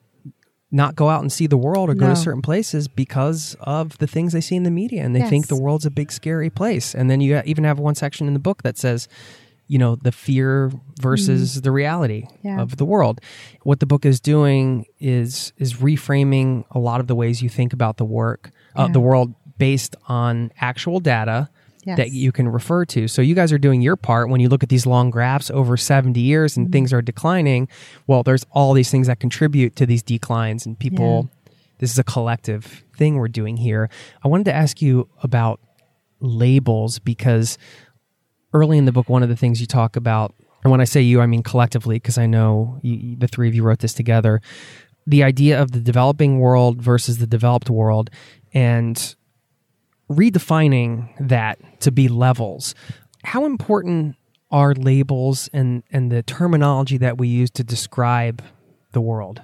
[0.71, 2.15] not go out and see the world or go No.
[2.15, 5.47] to certain places because of the things they see in the media and they think
[5.47, 8.39] the world's a big scary place and then you even have one section in the
[8.39, 9.09] book that says
[9.67, 12.61] you know the fear versus the reality Yeah.
[12.61, 13.23] of the world
[13.63, 17.73] what the book is doing is is reframing a lot of the ways you think
[17.73, 18.93] about the work uh, Yeah.
[18.93, 21.49] the world based on actual data
[21.97, 23.09] that you can refer to.
[23.09, 25.77] So you guys are doing your part when you look at these long graphs over
[25.79, 26.63] 70 years Mm-hmm.
[26.65, 27.67] and things are declining.
[28.07, 31.31] Well, there's all these things that contribute to these declines and people
[31.79, 33.89] this is a collective thing we're doing here.
[34.25, 35.61] I wanted to ask you about
[36.21, 37.57] labels because
[38.53, 41.01] early in the book one of the things you talk about and when I say
[41.01, 44.41] you I mean collectively because I know you- the three of you wrote this together
[45.07, 48.11] the idea of the developing world versus the developed world
[48.55, 49.15] and
[50.11, 52.75] redefining that to be levels.
[53.25, 54.17] How important
[54.51, 58.43] are labels and, and the terminology that we use to describe
[58.93, 59.43] the world?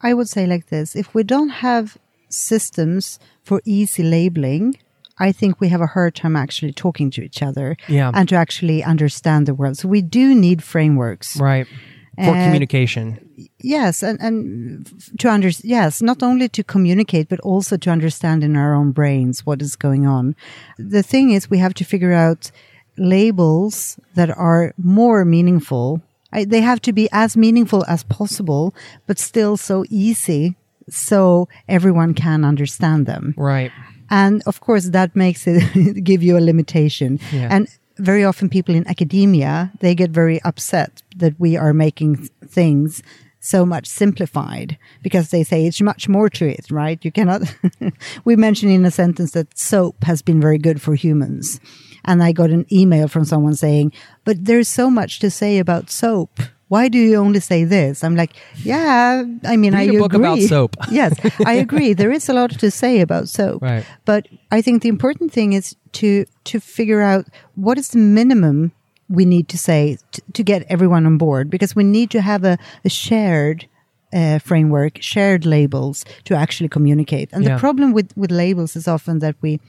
[0.00, 1.96] I would say like this if we don't have
[2.28, 4.74] systems for easy labeling,
[5.18, 8.10] I think we have a hard time actually talking to each other Yeah.
[8.12, 9.76] and to actually understand the world.
[9.78, 11.36] So we do need frameworks.
[11.36, 11.66] Right.
[12.16, 13.18] For Uh, communication.
[13.62, 14.86] Yes, and, and
[15.18, 19.46] to under yes, not only to communicate, but also to understand in our own brains
[19.46, 20.34] what is going on.
[20.78, 22.50] The thing is, we have to figure out
[22.98, 26.02] labels that are more meaningful.
[26.32, 28.74] I, they have to be as meaningful as possible,
[29.06, 30.56] but still so easy,
[30.88, 33.34] so everyone can understand them.
[33.36, 33.72] Right.
[34.10, 37.18] And of course, that makes it give you a limitation.
[37.32, 37.48] Yeah.
[37.50, 43.02] And very often, people in academia they get very upset that we are making things
[43.40, 47.04] so much simplified because they say it's much more to it, right?
[47.04, 47.42] You cannot.
[48.24, 51.60] we mentioned in a sentence that soap has been very good for humans,
[52.04, 53.92] and I got an email from someone saying,
[54.24, 56.40] "But there's so much to say about soap."
[56.72, 58.02] Why do you only say this?
[58.04, 58.32] I'm like,
[58.64, 60.26] yeah, I mean, Read I a book agree.
[60.26, 60.76] about soap.
[60.90, 61.12] yes,
[61.46, 61.92] I agree.
[61.94, 63.60] There is a lot to say about soap.
[63.62, 63.84] Right.
[64.04, 64.22] But
[64.56, 67.24] I think the important thing is to to figure out
[67.64, 68.72] what is the minimum
[69.08, 72.42] we need to say t- to get everyone on board because we need to have
[72.52, 73.66] a, a shared
[74.14, 77.28] uh, framework, shared labels to actually communicate.
[77.32, 77.54] And Yeah.
[77.54, 79.60] the problem with with labels is often that we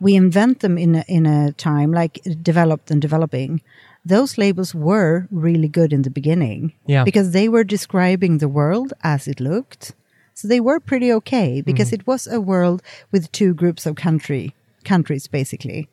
[0.00, 3.60] we invent them in a, in a time like developed and developing.
[4.04, 7.04] Those labels were really good in the beginning Yeah.
[7.04, 9.94] because they were describing the world as it looked.
[10.34, 12.02] So they were pretty okay because mm-hmm.
[12.02, 15.88] it was a world with two groups of country countries basically.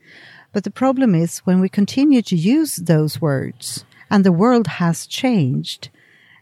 [0.54, 5.08] But the problem is when we continue to use those words and the world has
[5.08, 5.90] changed,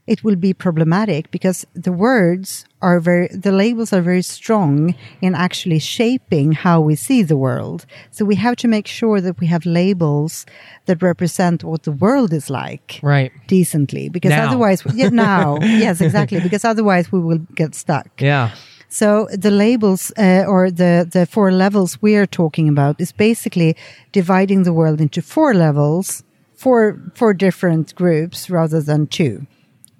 [0.05, 5.33] it will be problematic because the words are very, the labels are very strong in
[5.33, 7.85] actually shaping how we see the world.
[8.11, 10.45] So we have to make sure that we have labels
[10.87, 13.31] that represent what the world is like Right.
[13.47, 14.47] decently because Now.
[14.47, 18.09] otherwise, yeah, now, yes, exactly, because otherwise we will get stuck.
[18.21, 18.49] Yeah.
[18.89, 23.75] So the labels uh, or the the four levels we are talking about is basically
[24.11, 26.23] dividing the world into four levels,
[26.55, 29.47] four four different groups rather than two.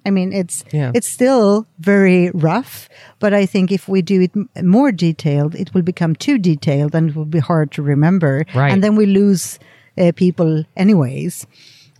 [0.06, 0.90] I mean, it's Yeah.
[0.94, 2.88] it's still very rough,
[3.20, 6.94] but I think if we do it m- more detailed, it will become too detailed
[6.94, 8.72] and it will be hard to remember, Right.
[8.72, 9.58] and then we lose
[9.98, 11.46] uh, people anyways.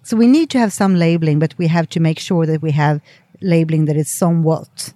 [0.02, 2.72] So we need to have some labeling, but we have to make sure that we
[2.72, 3.00] have
[3.40, 4.92] labeling that is somewhat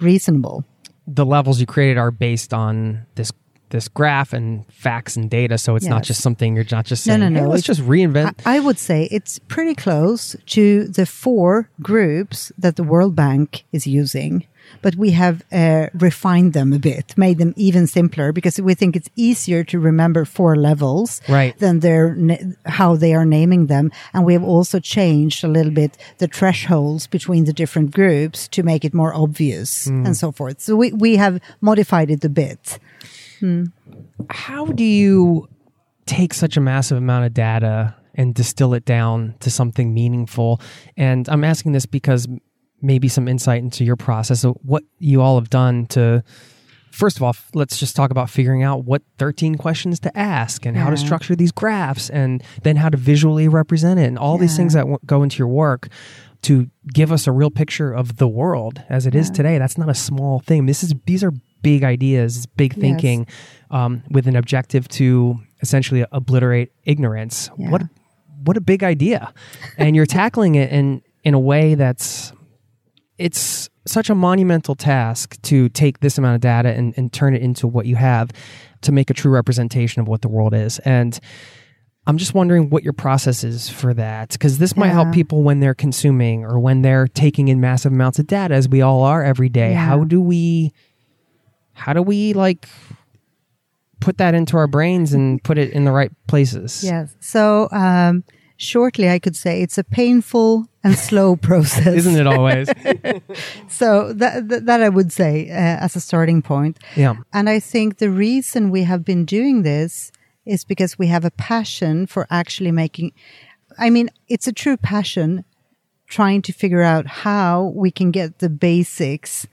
[0.00, 0.64] reasonable.
[1.06, 3.32] The levels you created are based on this
[3.72, 7.16] this graph and facts and data, so it's not just something you're not just No,
[7.16, 7.20] saying.
[7.20, 8.34] no, "Hey, no, let's it's- just reinvent.
[8.46, 13.64] I, I would say it's pretty close to the four groups that the World Bank
[13.72, 14.46] is using,
[14.80, 18.94] but we have uh, refined them a bit, made them even simpler because we think
[18.96, 21.58] it's easier to remember four levels Right.
[21.58, 22.16] than their
[22.78, 23.90] how they are naming them.
[24.14, 28.62] And we have also changed a little bit the thresholds between the different groups to
[28.62, 30.06] make it more obvious Hmm.
[30.06, 30.60] and so forth.
[30.60, 32.78] So we, we have modified it a bit.
[34.30, 35.48] How do you
[36.06, 40.60] take such a massive amount of data and distill it down to something meaningful?
[40.96, 42.28] And I'm asking this because
[42.80, 46.22] maybe some insight into your process of what you all have done to.
[46.90, 50.76] First of all, let's just talk about figuring out what 13 questions to ask and
[50.76, 54.56] how to structure these graphs and then how to visually represent it and all these
[54.58, 55.88] things that w- go into your work
[56.42, 59.34] to give us a real picture of the world as it is Yeah.
[59.34, 59.58] today.
[59.58, 60.66] That's not a small thing.
[60.66, 61.32] This is these are
[61.62, 62.80] big ideas, big Yes.
[62.80, 63.26] thinking
[63.70, 67.48] um, with an objective to essentially obliterate ignorance.
[67.56, 67.70] Yeah.
[67.70, 67.82] What
[68.44, 69.32] what a big idea,
[69.78, 72.32] and you're tackling it in in a way that's
[73.18, 77.42] it's such a monumental task to take this amount of data and, and turn it
[77.42, 78.30] into what you have
[78.80, 81.20] to make a true representation of what the world is and
[82.06, 85.60] i'm just wondering what your process is for that because this might help people when
[85.60, 89.22] they're consuming or when they're taking in massive amounts of data as we all are
[89.22, 89.86] every day Yeah.
[89.86, 90.72] how do we
[91.74, 92.68] how do we like
[94.00, 97.14] put that into our brains and put it in the right places Yes.
[97.20, 98.24] So um,
[98.56, 101.86] shortly, I could say it's a painful and slow process.
[101.86, 102.68] isn't it always
[103.68, 106.78] So that, that, that I would say uh, as a starting point.
[106.96, 110.10] yeah And I think the reason we have been doing this
[110.44, 113.12] is because we have a passion for actually making,
[113.78, 115.44] I mean, it's a true passion
[116.06, 119.46] trying to figure out how we can get the basics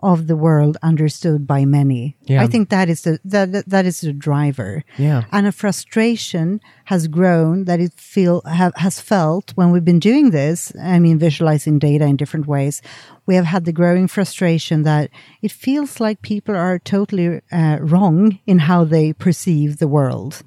[0.00, 2.16] of the world understood by many.
[2.22, 2.42] Yeah.
[2.42, 4.84] I think that is the that that- is the driver.
[4.96, 5.24] Yeah.
[5.32, 10.30] And a frustration has grown that it feel have, has felt when we've been doing
[10.30, 10.72] this.
[10.80, 12.80] I mean, visualizing data in different ways.
[13.26, 15.10] We have had the growing frustration that
[15.42, 20.42] it feels like people are totally uh, wrong in how they perceive the world.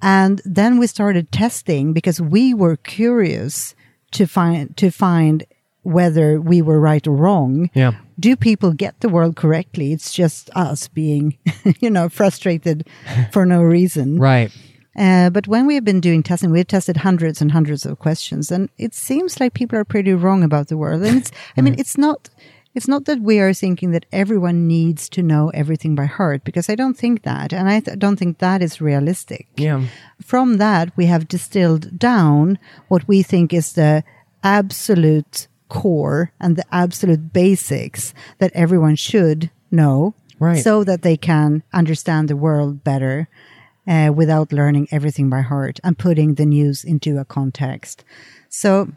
[0.00, 3.74] And then we started testing because we were curious
[4.12, 5.44] to find to find
[5.88, 7.70] whether we were right or wrong.
[7.74, 7.92] Yeah.
[8.20, 9.92] Do people get the world correctly?
[9.92, 11.38] It's just us being,
[11.80, 12.86] you know, frustrated
[13.32, 14.18] for no reason.
[14.18, 14.52] right
[14.98, 18.50] Uh, but when we have been doing testing, we've tested hundreds and hundreds of questions,
[18.50, 21.02] and it seems like people are pretty wrong about the world.
[21.06, 22.28] And it's, I mean, it's not,
[22.74, 26.72] it's not that we are thinking that everyone needs to know everything by heart, because
[26.72, 29.46] I don't think that, and I th- don't think that is realistic.
[29.56, 29.80] yeah
[30.20, 32.58] From that, we have distilled down
[32.90, 34.02] what we think is the
[34.42, 40.62] absolute core and the absolute basics that everyone should know, Right.
[40.62, 43.28] so that they can understand the world better
[43.86, 48.04] uh, without learning everything by heart and putting the news into a context.
[48.48, 48.88] So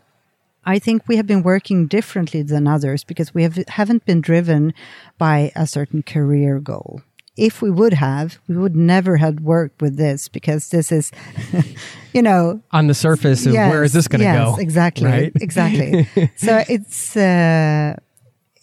[0.65, 4.73] I think we have been working differently than others because we have, haven't been driven
[5.17, 7.01] by a certain career goal.
[7.37, 11.11] If we would have, we would never have worked with this because this is,
[12.13, 15.31] you know, on the surface of where is this going to yes, go Exactly, right?
[15.41, 16.07] exactly.
[16.35, 17.95] so it's uh,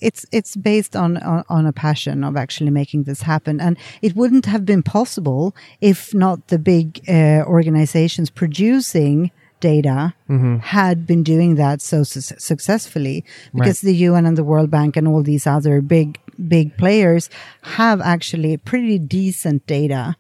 [0.00, 4.14] it's it's based on, on on a passion of actually making this happen, and it
[4.14, 10.58] wouldn't have been possible if not the big uh, organizations producing data Mm-hmm.
[10.58, 13.24] had been doing that so su- successfully.
[13.54, 17.30] Because the UN and the World Bank and all these other big big players
[17.62, 20.16] have actually pretty decent data.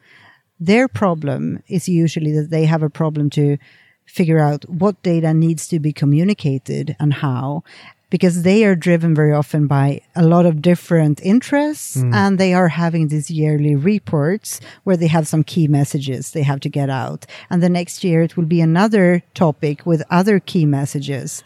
[0.58, 3.58] Their problem is usually that they have a problem to
[4.06, 7.62] figure out what data needs to be communicated and how
[8.10, 12.12] because they are driven very often by a lot of different interests hmm.
[12.14, 16.60] and they are having these yearly reports where they have some key messages they have
[16.60, 17.26] to get out.
[17.50, 21.42] And the next year it will be another topic with other key messages.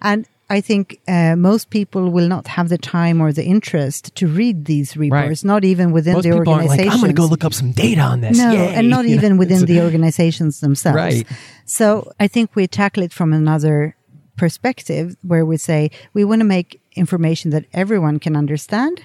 [0.00, 4.28] And I think uh, most people will not have the time or the interest to
[4.28, 6.94] read these reports, not even within most the aren't like organizations.
[6.94, 8.74] i'm going to go look up some data on this No, Yay.
[8.74, 10.96] and not You know, even within the organizations themselves.
[10.96, 11.26] Right.
[11.64, 13.96] So I think we tackle it from another
[14.36, 19.04] perspective where we say we want to make information that everyone can understand,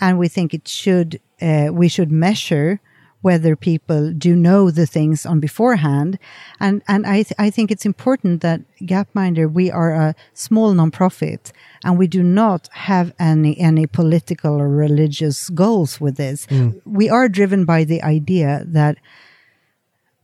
[0.00, 2.80] and we think it should uh, we should measure
[3.26, 6.16] whether people do know the things on beforehand.
[6.60, 8.60] And and I th- I think it's important that
[8.90, 11.42] Gapminder we are a small nonprofit
[11.84, 16.46] and we do not have any any political or religious goals with this.
[16.46, 16.80] Mm.
[16.84, 18.94] We are driven by the idea that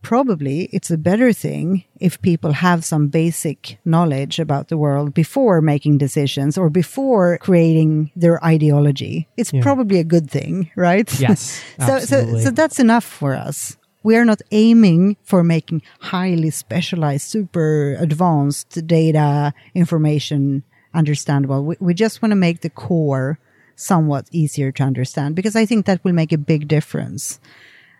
[0.03, 5.61] probably it's a better thing if people have some basic knowledge about the world before
[5.61, 9.27] making decisions or before creating their ideology.
[9.37, 9.63] It's Yeah.
[9.63, 11.09] probably a good thing, right?
[11.19, 13.77] Yes, so, so, so that's enough for us.
[14.03, 21.63] We are not aiming for making highly specialized, super advanced data information understandable.
[21.63, 23.39] We, we just want to make the core
[23.75, 27.39] somewhat easier to understand because I think that will make a big difference.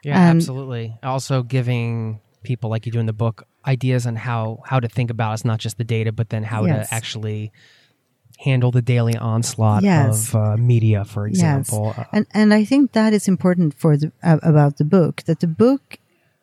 [0.04, 0.98] Yeah, And- absolutely.
[1.04, 5.10] Also giving people like you do in the book ideas on how how to think
[5.10, 6.90] about it's not just the data, but then how Yes.
[6.90, 7.52] to actually
[8.40, 10.30] handle the daily onslaught Yes.
[10.30, 11.94] of uh, media, for example.
[11.98, 15.40] Uh, and and I think that is important for the uh, about the book that
[15.40, 15.98] the book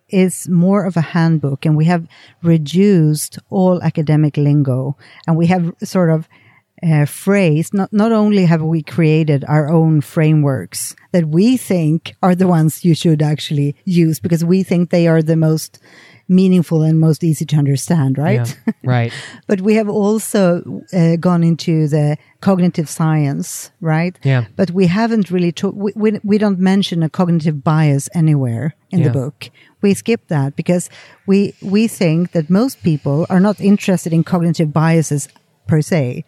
[0.08, 2.06] is more of a handbook, and we have
[2.42, 4.96] reduced all academic lingo,
[5.26, 6.28] and we have sort of
[6.82, 7.74] uh, phrased.
[7.74, 12.84] Not not only have we created our own frameworks that we think are the ones
[12.84, 15.78] you should actually use because we think they are the most
[16.28, 18.56] meaningful and most easy to understand, right?
[18.66, 19.12] yeah, right.
[19.48, 20.62] but we have also
[20.92, 24.16] uh, gone into the cognitive science, right?
[24.22, 24.44] Yeah.
[24.54, 25.76] But we haven't really talked.
[25.76, 29.08] We, we we don't mention a cognitive bias anywhere in Yeah.
[29.08, 29.50] the book.
[29.82, 30.88] We skip that because
[31.26, 35.28] we we think that most people are not interested in cognitive biases
[35.66, 36.24] per se.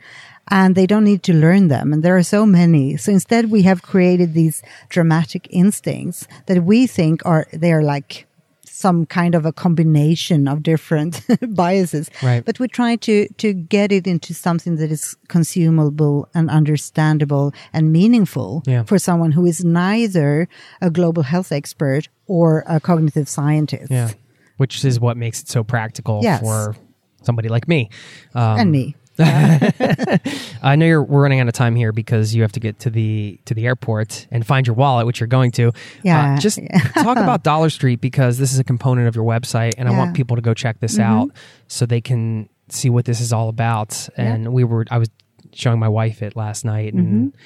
[0.48, 1.92] And they don't need to learn them.
[1.92, 2.96] And there are so many.
[2.96, 8.26] So instead we have created these dramatic instincts that we think are, they are like
[8.64, 11.24] some kind of a combination of different
[11.54, 12.10] biases.
[12.22, 12.44] Right.
[12.44, 17.92] But we try to to get it into something that is consumable and understandable and
[17.92, 18.82] meaningful Yeah.
[18.82, 20.48] for someone who is neither
[20.80, 23.90] a global health expert or a cognitive scientist.
[23.90, 24.10] Yeah.
[24.56, 26.40] Which is what makes it so practical Yes.
[26.40, 26.74] for
[27.22, 27.88] somebody like me.
[28.34, 28.96] Um, And me.
[30.62, 32.90] I know you're we're running out of time here because you have to get to
[32.90, 35.68] the to the airport and find your wallet, which you're going to.
[35.68, 36.38] Uh, Yeah.
[36.38, 36.58] just
[36.94, 40.02] talk about Dollar Street because this is a component of your website, and I want
[40.08, 40.14] Mm-hmm.
[40.16, 41.30] people to go check this out
[41.68, 44.08] so they can see what this is all about.
[44.16, 45.08] And we were I was
[45.52, 47.38] showing my wife it last night, and Mm-hmm.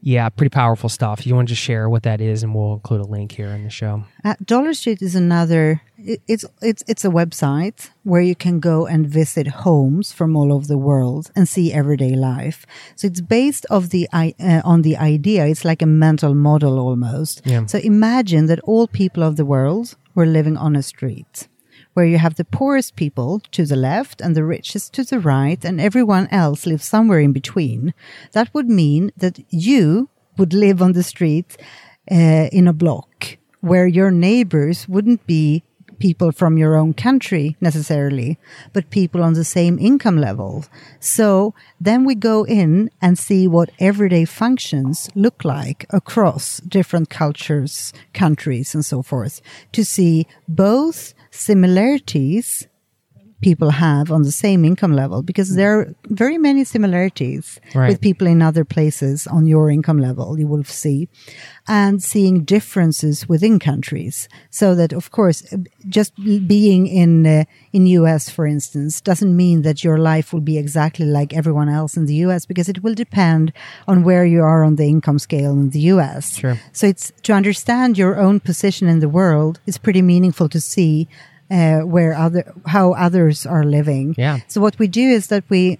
[0.00, 1.26] Yeah, pretty powerful stuff.
[1.26, 3.64] You want to just share what that is, and we'll include a link here in
[3.64, 4.04] the show.
[4.24, 5.82] Uh, Dollar Street is another.
[5.96, 10.52] It, it's it's it's a website where you can go and visit homes from all
[10.52, 12.64] over the world and see everyday life.
[12.96, 15.46] So it's based of the i- uh, on the idea.
[15.46, 17.42] It's like a mental model almost.
[17.44, 17.66] Yeah.
[17.66, 21.48] So imagine that all people of the world were living on a street.
[21.98, 25.64] Where you have the poorest people to the left and the richest to the right,
[25.64, 27.92] and everyone else lives somewhere in between.
[28.34, 31.56] That would mean that you would live on the street
[32.08, 35.64] uh, in a block where your neighbors wouldn't be
[35.98, 38.38] people from your own country necessarily,
[38.72, 40.66] but people on the same income level.
[41.00, 47.92] So then we go in and see what everyday functions look like across different cultures,
[48.14, 49.40] countries, and so forth
[49.72, 52.66] to see both similarities
[53.40, 57.88] people have on the same income level because there are very many similarities Right.
[57.90, 61.08] with people in other places on your income level you will see
[61.68, 65.42] and seeing differences within countries so that of course
[65.88, 66.12] just
[66.48, 71.06] being in uh, in US for instance doesn't mean that your life will be exactly
[71.06, 73.52] like everyone else in the US because it will depend
[73.86, 76.56] on where you are on the income scale in the US Sure.
[76.72, 81.06] so it's to understand your own position in the world is pretty meaningful to see
[81.50, 84.14] uh, where other how others are living.
[84.18, 84.40] Yeah.
[84.48, 85.78] So what we do is that we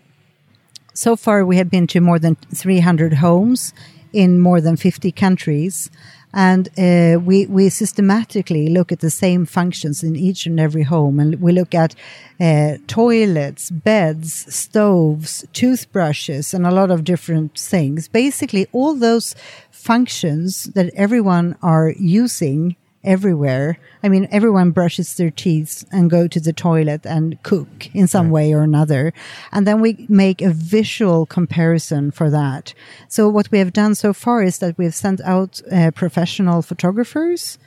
[0.95, 3.73] so far we have been to more than 300 homes
[4.12, 5.91] in more than 50 countries
[6.33, 11.21] and uh, we we systematically look at the same functions in each and every home
[11.21, 11.95] and we look at
[12.41, 19.35] uh, toilets beds stoves toothbrushes and a lot of different things basically all those
[19.71, 22.77] functions that everyone are using
[23.09, 23.79] everywhere.
[24.03, 28.31] I mean, everyone brushes their teeth and go to the toilet and cook in some
[28.31, 29.15] way or another.
[29.51, 32.75] And then we make a visual comparison for that.
[33.09, 37.59] So what we have done so far is that we've sent out uh, professional photographers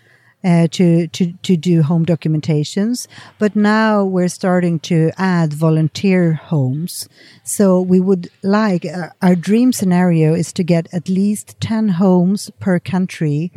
[0.43, 3.07] uh, to, to, to do home documentations.
[3.39, 7.07] But now we're starting to add volunteer homes.
[7.43, 12.49] So we would like, uh, our dream scenario is to get at least 10 homes
[12.59, 13.51] per country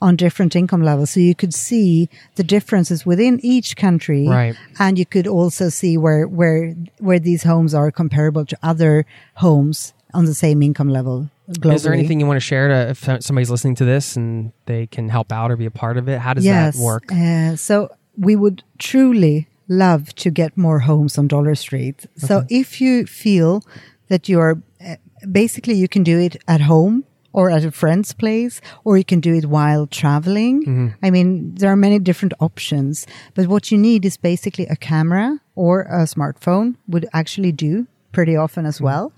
[0.00, 1.10] on different income levels.
[1.10, 4.26] So you could see the differences within each country.
[4.28, 4.56] Right.
[4.78, 9.94] And you could also see where, where, where these homes are comparable to other homes
[10.14, 11.28] on the same income level.
[11.50, 11.74] Globally.
[11.74, 14.86] Is there anything you want to share to if somebody's listening to this and they
[14.86, 16.18] can help out or be a part of it?
[16.18, 16.76] How does yes.
[16.76, 17.12] that work?
[17.12, 22.06] Uh, so we would truly love to get more homes on Dollar Street.
[22.16, 23.62] So if you feel
[24.08, 24.96] that you are uh,
[25.30, 27.04] basically you can do it at home
[27.34, 30.94] or at a friend's place, or you can do it while traveling.
[31.02, 35.40] I mean, there are many different options, but what you need is basically a camera
[35.56, 39.12] or a smartphone would actually do pretty often as well.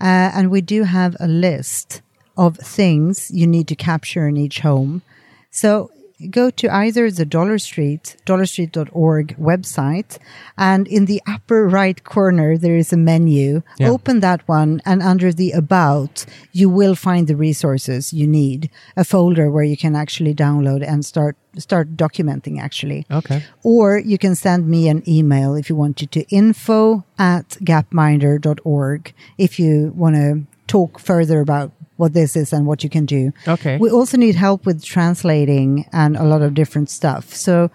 [0.00, 2.02] Uh, and we do have a list
[2.36, 5.02] of things you need to capture in each home.
[5.50, 5.90] So
[6.28, 10.18] go to either the Dollar Street, dollarstreet.org website,
[10.58, 13.62] and in the upper right corner, there is a menu.
[13.78, 13.90] Yeah.
[13.90, 19.04] Open that one, and under the About, you will find the resources you need, a
[19.04, 23.06] folder where you can actually download and start start documenting actually.
[23.10, 23.42] Okay.
[23.64, 29.12] Or you can send me an email if you want to to info at gapminder.org
[29.38, 33.32] if you want to talk further about what this is and what you can do.
[33.46, 33.76] Okay.
[33.76, 37.34] We also need help with translating and a lot of different stuff.
[37.34, 37.70] So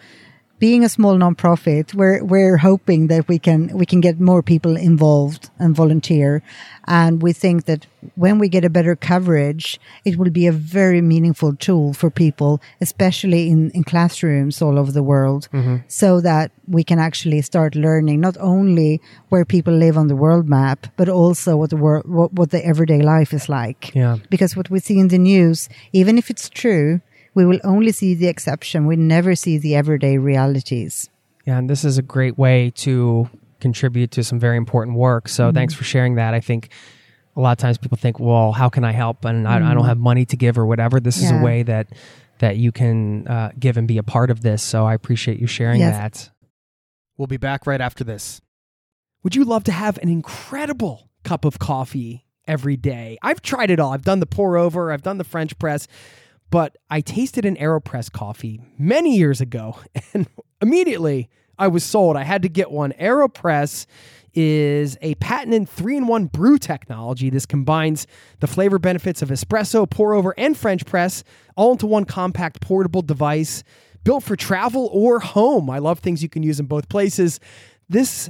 [0.60, 4.78] being a small nonprofit, we're we're hoping that we can we can get more people
[4.78, 6.42] involved and volunteer.
[6.88, 11.02] And we think that when we get a better coverage, it will be a very
[11.02, 15.78] meaningful tool for people, especially in, in classrooms all over the world, mm-hmm.
[15.88, 20.48] so that we can actually start learning not only where people live on the world
[20.48, 23.94] map, but also what the world what, what the everyday life is like.
[23.94, 24.18] Yeah.
[24.30, 27.02] Because what we see in the news, even if it's true,
[27.36, 28.88] we will only see the exception.
[28.88, 31.10] We never see the everyday realities.
[31.46, 33.30] Yeah, and this is a great way to
[33.60, 35.28] contribute to some very important work.
[35.28, 36.34] So thanks for sharing that.
[36.34, 36.70] I think
[37.36, 39.26] a lot of times people think, well, how can I help?
[39.26, 41.00] And I, I don't have money to give or whatever.
[41.00, 41.88] This is a way that
[42.40, 44.62] that you can uh, give and be a part of this.
[44.62, 45.96] So I appreciate you sharing Yes.
[45.98, 46.32] that.
[47.18, 48.42] We'll be back right after this.
[49.24, 53.18] Would you love to have an incredible cup of coffee every day?
[53.22, 53.94] I've tried it all.
[53.94, 55.88] I've done the pour over, I've done the French press,
[56.50, 59.78] but I tasted an AeroPress coffee many years ago
[60.14, 60.28] and
[60.62, 62.18] immediately I was sold.
[62.18, 62.92] I had to get one.
[62.94, 63.86] AeroPress
[64.34, 67.30] is a patented three in one brew technology.
[67.30, 68.06] This combines
[68.42, 71.24] the flavor benefits of espresso, pour over, and French press
[71.56, 73.64] all into one compact portable device
[74.04, 75.70] built for travel or home.
[75.70, 77.40] I love things you can use in both places.
[77.90, 78.30] This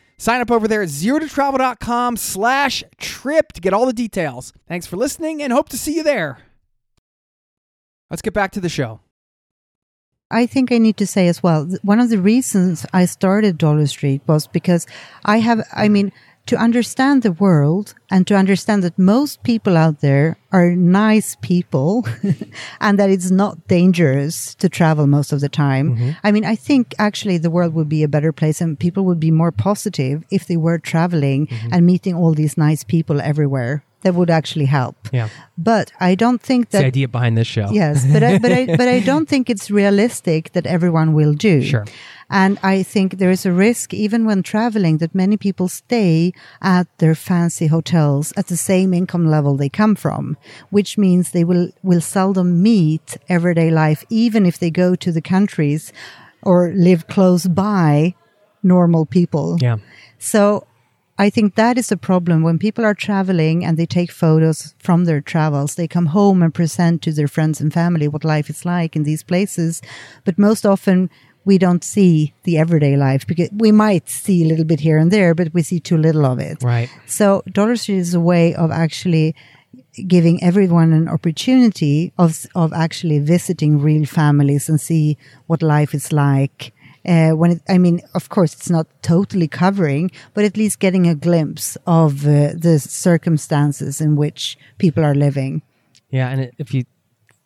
[0.21, 4.53] sign up over there at zerototravel.com slash trip to get all the details.
[4.67, 6.37] Thanks for listening and hope to see you there.
[8.11, 8.99] Let's get back to the show.
[10.29, 13.87] I think I need to say as well, one of the reasons I started Dollar
[13.87, 14.85] Street was because
[15.25, 16.13] I have, I mean,
[16.47, 22.05] to understand the world and to understand that most people out there are nice people
[22.81, 25.95] and that it's not dangerous to travel most of the time.
[25.95, 26.11] Mm-hmm.
[26.23, 29.19] I mean, I think actually the world would be a better place and people would
[29.19, 31.73] be more positive if they were traveling mm-hmm.
[31.73, 33.83] and meeting all these nice people everywhere.
[34.01, 34.95] That would actually help.
[35.13, 35.29] Yeah.
[35.57, 37.67] But I don't think It's the idea behind this show.
[37.71, 41.61] Yes, but I, but I, but I don't think it's realistic that everyone will do.
[41.61, 41.85] Sure.
[42.31, 46.31] And I think there is a risk, even when traveling, that many people stay
[46.61, 50.37] at their fancy hotels at the same income level they come from,
[50.69, 55.21] which means they will, will seldom meet everyday life, even if they go to the
[55.21, 55.91] countries
[56.41, 58.15] or live close by
[58.63, 59.57] normal people.
[59.59, 59.77] Yeah.
[60.17, 60.65] So
[61.17, 65.05] I think that is a problem when people are traveling and they take photos from
[65.05, 65.75] their travels.
[65.75, 69.03] They come home and present to their friends and family what life is like in
[69.03, 69.81] these places.
[70.25, 71.09] But most often
[71.45, 75.11] we don't see the everyday life because we might see a little bit here and
[75.11, 76.61] there, but we see too little of it.
[76.63, 76.89] Right.
[77.07, 79.35] So Dollar Street is a way of actually
[80.07, 86.11] giving everyone an opportunity of of actually visiting real families and see what life is
[86.11, 86.73] like.
[87.05, 91.07] Uh, when it, I mean, of course, it's not totally covering, but at least getting
[91.07, 95.61] a glimpse of uh, the circumstances in which people are living.
[96.09, 96.83] Yeah, and if you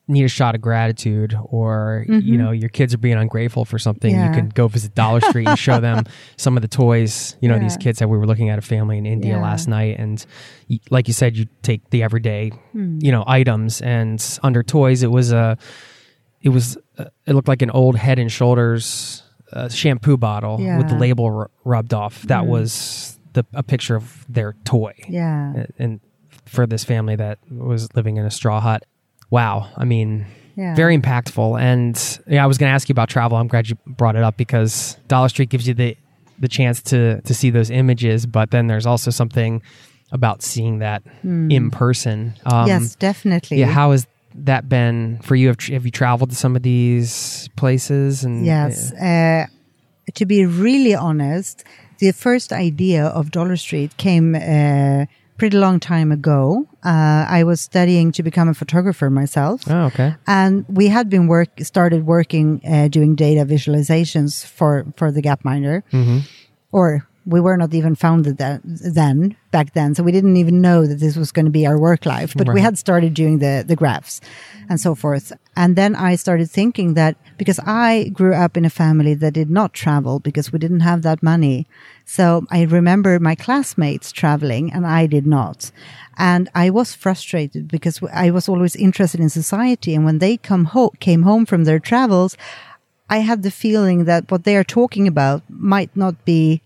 [0.08, 4.14] need a shot of gratitude or you know your kids are being ungrateful for something
[4.14, 4.20] Mm-hmm.
[4.24, 4.30] Yeah.
[4.36, 6.04] you can go visit dollar street and show them
[6.38, 9.00] some of the toys you know these kids that we were looking at a family
[9.00, 9.42] in india Yeah.
[9.42, 10.24] last night and
[10.92, 13.00] like you said you take the everyday Hmm.
[13.02, 15.58] you know items and under toys it was a
[16.44, 19.24] it was uh, it looked like an old head and shoulders
[19.56, 24.26] uh, shampoo bottle with the label r- rubbed off that was the a picture of
[24.30, 25.66] their toy Yeah.
[25.80, 26.00] and
[26.46, 28.84] for this family that was living in a straw hut.
[29.32, 30.26] Wow, I mean,
[30.56, 30.76] Yeah.
[30.76, 31.60] very impactful.
[31.60, 33.38] And yeah, I was going to ask you about travel.
[33.38, 35.98] I'm glad you brought it up because Dollar Street gives you the
[36.40, 39.62] the chance to to see those images, but then there's also something
[40.12, 42.34] about seeing that in person.
[42.46, 43.58] Um, yes, definitely.
[43.60, 44.06] Yeah, how has
[44.38, 45.48] that been for you?
[45.48, 48.24] Have, have you traveled to some of these places?
[48.24, 48.92] And Yes.
[48.94, 49.48] Uh,
[50.14, 51.64] to be really honest,
[52.00, 55.06] the first idea of Dollar Street came uh,
[55.38, 56.68] pretty long time ago.
[56.84, 59.62] Uh, I was studying to become a photographer myself.
[59.70, 60.16] Oh, okay.
[60.28, 65.84] And we had been work started working uh, doing data visualizations for for the Gapminder,
[66.72, 70.86] or we were not even founded that, then back then, so we didn't even know
[70.86, 72.34] that this was going to be our work life.
[72.36, 74.22] But we had started doing the the graphs
[74.70, 75.32] and so forth.
[75.56, 79.50] And then I started thinking that because I grew up in a family that did
[79.50, 81.68] not travel because we didn't have that money.
[82.06, 85.72] So I remember my classmates traveling and I did not.
[86.18, 89.94] And I was frustrated because I was always interested in society.
[89.96, 92.38] And when they come ho- came home from their travels,
[93.10, 96.62] I had the feeling that what they are talking about might not be,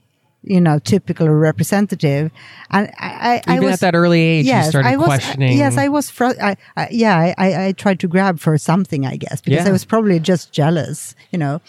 [0.49, 2.31] you know, typical representative.
[2.71, 5.57] And I, I, I was, at that early age, you yes, started I was, questioning.
[5.57, 6.09] Yes, I was.
[6.09, 9.69] Fr- I, I, yeah, I, I, tried to grab for something, I guess, because Yeah.
[9.69, 11.61] I was probably just jealous, you know.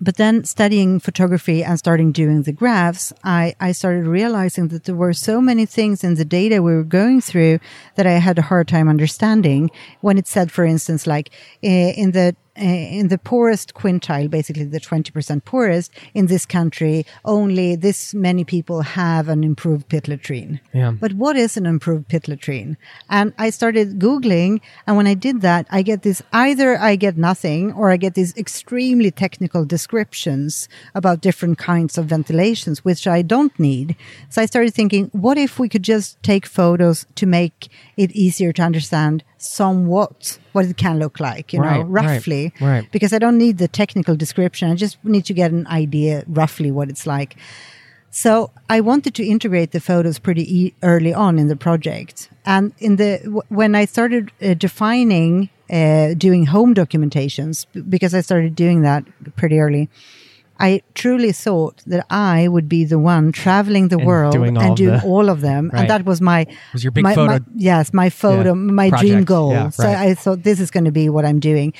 [0.00, 4.94] But then studying photography and starting doing the graphs, I, I started realizing that there
[4.94, 7.58] were so many things in the data we were going through
[7.96, 9.70] that I had a hard time understanding.
[10.00, 11.30] When it said, for instance, like
[11.62, 17.06] eh, in the Uh, in the poorest quintile, basically the 20% poorest in this country,
[17.24, 20.60] only this many people have an improved pit latrine.
[20.72, 20.90] Yeah.
[20.90, 22.76] But what is an improved pit latrine?
[23.08, 24.60] And I started Googling.
[24.86, 28.14] And when I did that, I get this either I get nothing or I get
[28.14, 33.94] these extremely technical descriptions about different kinds of ventilations, which I don't need.
[34.30, 38.52] So I started thinking, what if we could just take photos to make it easier
[38.54, 42.52] to understand somewhat what it can look like, you know, Right, right, roughly.
[42.60, 42.90] right.
[42.92, 44.70] Because I don't need the technical description.
[44.70, 47.36] I just need to get an idea roughly what it's like.
[48.10, 52.72] So I wanted to integrate the photos pretty e- early on in the project, and
[52.78, 58.22] in the w- when I started uh, defining uh, doing home documentations b- because I
[58.22, 59.04] started doing that
[59.36, 59.88] pretty early.
[60.60, 64.76] I truly thought that I would be the one traveling the And world doing and
[64.76, 65.80] doing the- all of them, Right.
[65.82, 68.90] and that was my Was your big my, photo- my- yes, my photo, Yeah, my
[68.90, 69.52] dream goal.
[69.52, 69.96] Yeah, So right.
[70.10, 71.72] I thought this is going to be what I'm doing.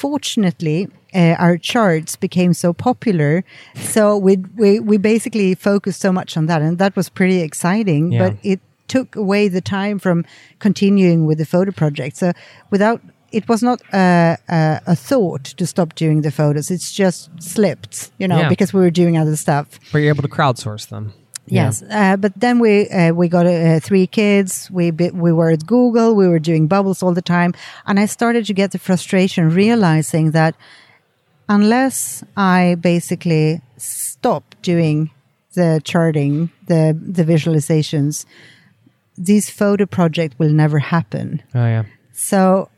[0.00, 6.36] Unfortunately, uh, our charts became so popular, so we we we basically focused so much
[6.36, 8.12] on that, and that was pretty exciting.
[8.12, 8.18] Yeah.
[8.22, 10.24] But it took away the time from
[10.58, 12.16] continuing with the photo project.
[12.16, 12.32] So
[12.70, 13.00] without
[13.36, 16.70] it was not a, a, a thought to stop doing the photos.
[16.70, 18.48] It's just slipped, you know, Yeah.
[18.48, 19.66] because we were doing other stuff.
[19.92, 21.12] But you're able to crowdsource them.
[21.48, 21.66] Yeah.
[21.66, 24.68] Yes, uh, but then we uh, we got uh, three kids.
[24.78, 26.08] We be, we were at Google.
[26.22, 27.52] We were doing bubbles all the time,
[27.86, 30.54] and I started to get the frustration, realizing that
[31.48, 35.10] unless I basically stop doing
[35.54, 38.26] the charting, the the visualizations,
[39.16, 41.42] these photo project will never happen.
[41.54, 41.84] Oh yeah.
[42.12, 42.68] So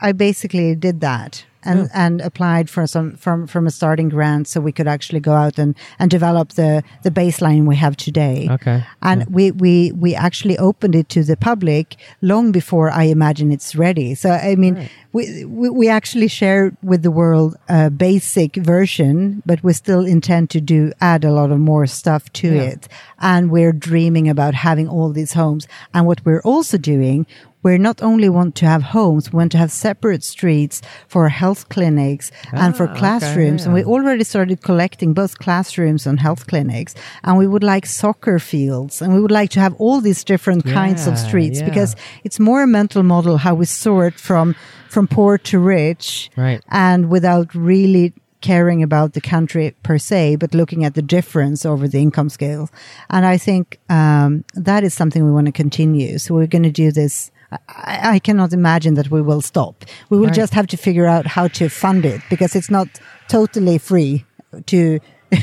[0.00, 1.86] I basically did that and, hmm.
[1.92, 5.58] and applied for some from from a starting grant so we could actually go out
[5.58, 8.48] and, and develop the, the baseline we have today.
[8.50, 8.84] Okay.
[9.02, 13.74] And we, we we actually opened it to the public long before I imagine it's
[13.74, 14.14] ready.
[14.14, 19.62] So I mean we, we we actually share with the world a basic version, but
[19.62, 22.62] we still intend to do add a lot of more stuff to Yeah.
[22.62, 22.88] it.
[23.18, 25.66] And we're dreaming about having all these homes.
[25.94, 27.26] And what we're also doing,
[27.66, 30.76] we not only want to have homes, we want to have separate streets
[31.08, 33.64] for health clinics and for Ah, okay, classrooms.
[33.64, 36.94] And we already started collecting both classrooms and health clinics.
[37.24, 40.62] And we would like soccer fields and we would like to have all these different
[40.64, 41.68] kinds of streets yeah.
[41.68, 41.96] because
[42.26, 44.54] it's more a mental model how we sort from,
[44.88, 46.62] from poor to rich Right.
[46.70, 48.12] and without really
[48.42, 52.68] caring about the country per se, but looking at the difference over the income scale.
[53.10, 56.18] And I think um, that is something we want to continue.
[56.18, 57.32] So we're going to do this.
[57.52, 59.84] I, I cannot imagine that we will stop.
[60.10, 60.34] We will Right.
[60.34, 62.88] just have to figure out how to fund it because it's not
[63.28, 64.24] totally free
[64.66, 64.98] to.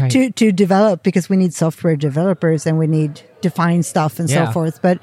[0.00, 0.10] Right.
[0.12, 4.46] to to develop because we need software developers and we need defined stuff and Yeah.
[4.46, 4.98] so forth but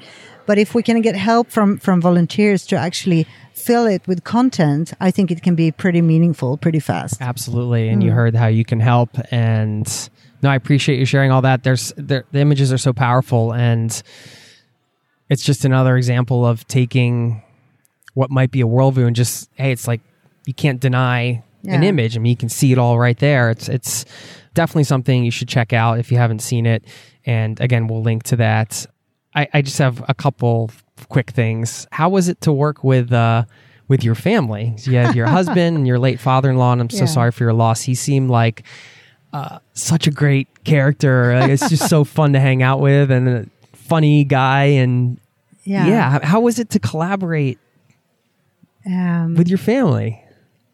[0.46, 4.92] But if we can get help from from volunteers to actually fill it with content,
[5.00, 7.16] I think it can be pretty meaningful, pretty fast.
[7.20, 7.88] Absolutely.
[7.88, 8.14] And you mm.
[8.14, 9.10] heard how you can help.
[9.30, 9.86] And
[10.42, 11.62] no, I appreciate you sharing all that.
[11.62, 14.02] There's there, the images are so powerful, and
[15.28, 17.42] it's just another example of taking
[18.14, 20.00] what might be a worldview and just hey, it's like
[20.46, 22.16] you can't deny an image.
[22.16, 23.50] I mean, you can see it all right there.
[23.50, 24.04] It's it's
[24.54, 26.84] definitely something you should check out if you haven't seen it.
[27.26, 28.86] And again, we'll link to that.
[29.34, 30.70] I, I just have a couple
[31.08, 31.86] quick things.
[31.90, 33.44] How was it to work with uh,
[33.88, 34.74] with your family?
[34.82, 37.44] You have your husband and your late father in law, and I'm so sorry for
[37.44, 37.82] your loss.
[37.82, 38.62] He seemed like
[39.32, 41.38] uh, such a great character.
[41.38, 43.46] Like, it's just so fun to hang out with and a
[43.84, 44.64] funny guy.
[44.82, 45.18] And
[45.64, 45.86] Yeah.
[45.86, 47.58] yeah, how, was it to collaborate
[48.86, 50.20] Um, with your family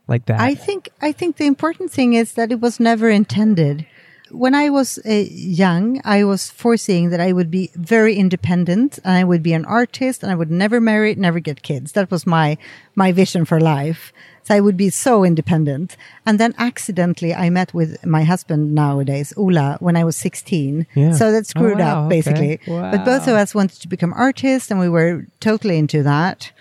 [0.09, 0.41] like that?
[0.41, 3.87] I think I think the important thing is that it was never intended.
[4.33, 9.15] When I was uh, young, I was foreseeing that I would be very independent and
[9.17, 11.93] I would be an artist and I would never marry, never get kids.
[11.93, 12.57] That was my
[12.95, 14.13] my vision for life.
[14.45, 15.97] So I would be so independent.
[16.26, 20.86] And then accidentally I met with my husband nowadays, Ola, when I was 16.
[20.95, 21.12] Yeah.
[21.12, 22.16] So that Oh, screwed wow, up okay.
[22.16, 22.61] basically.
[22.66, 26.53] But both of us wanted to become artists and we were totally into that.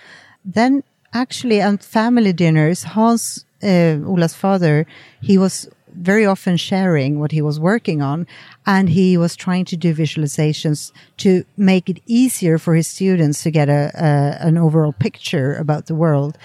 [0.45, 4.85] Then actually at family dinners, Hans, uh, Ola's father,
[5.21, 8.27] he was very often sharing what he was working on
[8.65, 13.51] and he was trying to do visualizations to make it easier for his students to
[13.51, 16.37] get a, a an overall picture about the world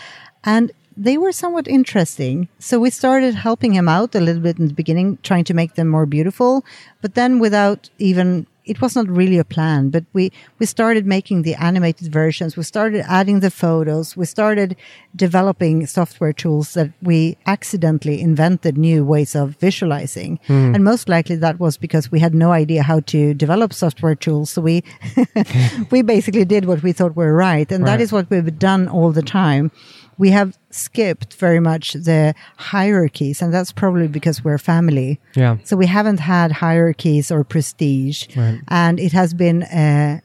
[0.45, 4.69] and they were somewhat interesting so we started helping him out a little bit in
[4.69, 6.65] the beginning trying to make them more beautiful
[7.03, 11.43] but then without even it was not really a plan, but we, we started making
[11.43, 12.57] the animated versions.
[12.57, 14.17] We started adding the photos.
[14.17, 14.77] We started
[15.15, 20.41] developing software tools that we accidentally invented new ways of visualizing.
[20.47, 20.75] Hmm.
[20.75, 24.51] And most likely that was because we had no idea how to develop software tools.
[24.51, 24.83] So we,
[25.91, 27.71] we basically did what we thought were right.
[27.71, 27.99] And Right.
[27.99, 29.71] that is what we've done all the time.
[30.19, 35.19] We have skipped very much the hierarchies, and that's probably because we're family.
[35.37, 35.57] yeah.
[35.65, 38.61] So we haven't had hierarchies or prestige, Right.
[38.69, 40.21] and it has been uh,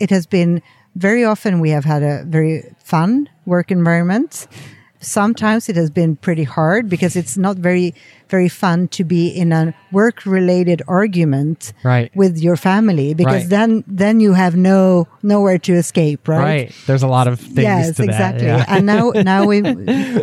[0.00, 0.62] it has been
[0.96, 4.48] very often we have had a very fun work environment.
[5.00, 7.94] Sometimes it has been pretty hard because it's not very
[8.28, 12.10] very fun to be in a work related argument Right.
[12.14, 13.48] with your family because Right.
[13.50, 16.38] then then you have no nowhere to escape, right?
[16.42, 16.72] Right.
[16.86, 18.08] There's a lot of things yes, to that.
[18.08, 18.46] exactly.
[18.48, 18.64] Yeah.
[18.68, 19.62] and now now we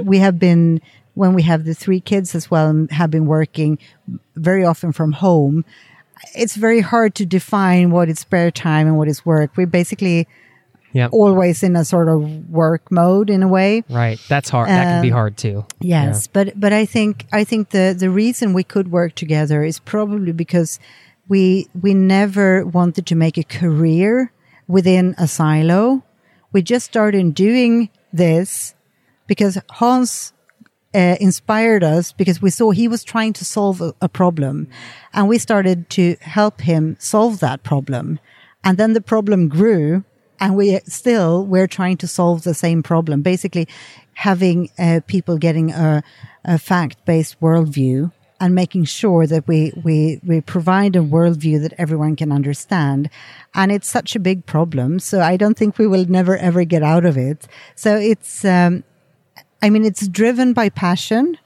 [0.03, 0.81] we have been
[1.13, 3.77] when we have the three kids as well and have been working
[4.35, 5.63] very often from home.
[6.35, 9.51] It's very hard to define what is spare time and what is work.
[9.55, 10.27] We're basically
[10.95, 11.09] yeah.
[11.11, 13.83] always in a sort of work mode in a way.
[13.89, 14.19] Right.
[14.29, 14.69] That's hard.
[14.69, 15.65] that can be Um, hard too.
[15.81, 19.79] Yes, but but I think I think the the reason we could work together is
[19.79, 20.79] probably because
[21.27, 24.31] we we never wanted to make a career
[24.67, 26.01] within a silo.
[26.53, 28.73] We just started doing this
[29.27, 30.33] because Hans
[30.93, 34.67] uh, inspired us because we saw he was trying to solve a, a problem,
[35.13, 38.19] and we started to help him solve that problem,
[38.63, 40.03] and then the problem grew,
[40.39, 43.21] and we still we're trying to solve the same problem.
[43.21, 43.67] Basically,
[44.13, 46.03] having uh, people getting a,
[46.43, 52.15] a fact-based worldview and making sure that we, we, we provide a worldview that everyone
[52.15, 53.09] can understand.
[53.53, 54.99] And it's such a big problem.
[54.99, 57.47] So I don't think we will never ever get out of it.
[57.75, 58.83] So it's, um,
[59.61, 61.37] I mean, it's driven by passion.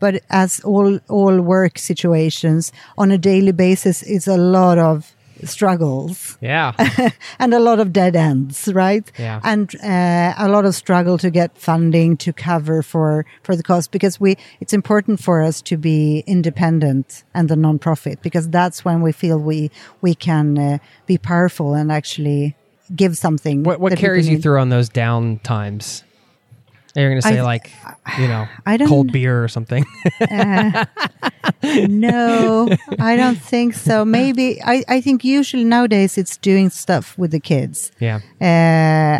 [0.00, 5.14] But as all all work situations on a daily basis, it's a lot of
[5.44, 6.72] struggles Yeah.
[7.38, 9.10] and a lot of dead ends, right?
[9.18, 9.40] Yeah.
[9.44, 13.90] And uh, a lot of struggle to get funding to cover for for the cost
[13.90, 19.02] because we it's important for us to be independent and a non-profit because that's when
[19.02, 19.70] we feel we
[20.00, 22.56] we can uh, be powerful and actually
[22.94, 23.62] give something.
[23.62, 26.04] what what carries you through on those down times?
[26.94, 27.70] You're going to say I- like,
[28.18, 29.84] you know, I don't- cold beer or something.
[31.62, 32.68] no,
[32.98, 34.04] I don't think so.
[34.04, 37.92] Maybe I, I think usually nowadays it's doing stuff with the kids.
[38.00, 38.16] yeah.
[38.40, 38.44] uh,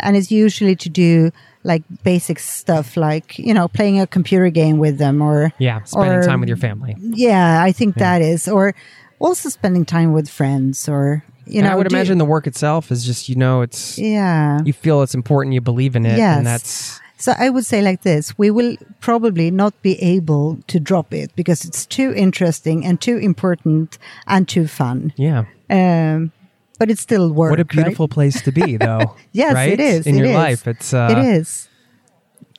[0.05, 1.31] and it's usually to do
[1.65, 5.81] like basic stuff like you know playing a computer game with them or Yeah.
[5.83, 6.95] Spending or- time with your family.
[6.99, 8.75] yeah i think that is or
[9.19, 12.91] also spending time with friends or you and know I would imagine the work itself
[12.91, 16.17] is just, you know, it's, yeah you feel it's important, you believe in it.
[16.17, 16.37] Yes.
[16.37, 18.75] And that's, so i would say like this we will
[19.07, 23.97] probably not be able to drop it because it's too interesting and too important
[24.27, 25.43] and too fun yeah.
[25.69, 26.31] um
[26.79, 27.69] but it's still work What a right?
[27.77, 29.15] beautiful place to be, though.
[29.31, 29.71] Yes, right?
[29.71, 30.05] it is.
[30.07, 30.35] In it your is.
[30.35, 30.67] life.
[30.67, 31.69] It's, uh, it is.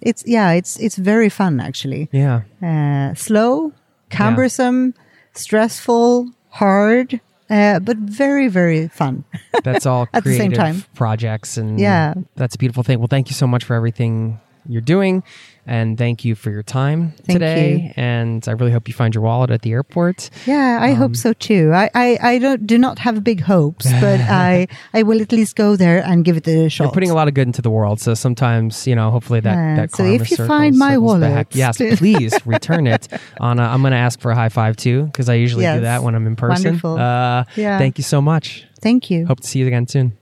[0.01, 0.53] It's yeah.
[0.59, 2.09] It's it's very fun actually.
[2.12, 2.43] Yeah.
[2.62, 3.73] Uh, slow,
[4.11, 4.95] cumbersome,
[5.35, 9.25] stressful, hard, uh, but very, very fun.
[9.62, 10.85] That's all At the same time.
[10.95, 12.15] projects, and Yeah.
[12.37, 12.99] that's a beautiful thing.
[13.01, 15.23] Well, thank you so much for everything you're doing,
[15.67, 17.77] and thank you for your time Thank today.
[17.87, 17.93] you.
[17.97, 20.31] And I really hope you find your wallet at the airport.
[20.47, 21.73] Yeah, I Um, hope so too.
[21.75, 25.57] I, I, I don't do not have big hopes, but I I will at least
[25.57, 26.85] go there and give it a shot.
[26.85, 29.55] You're putting a lot of good into the world, so sometimes you know, hopefully that
[29.55, 31.55] Yeah, that so if you circles- find my wallet, back.
[31.55, 33.09] yes, please- return it.
[33.41, 35.81] On a, I'm going to ask for a high five too because I usually do
[35.81, 36.65] that when I'm in person.
[36.65, 36.99] Wonderful.
[36.99, 37.79] Uh, Yeah.
[37.79, 38.67] Thank you so much.
[38.81, 39.27] Thank you.
[39.27, 40.12] Hope to see you again soon.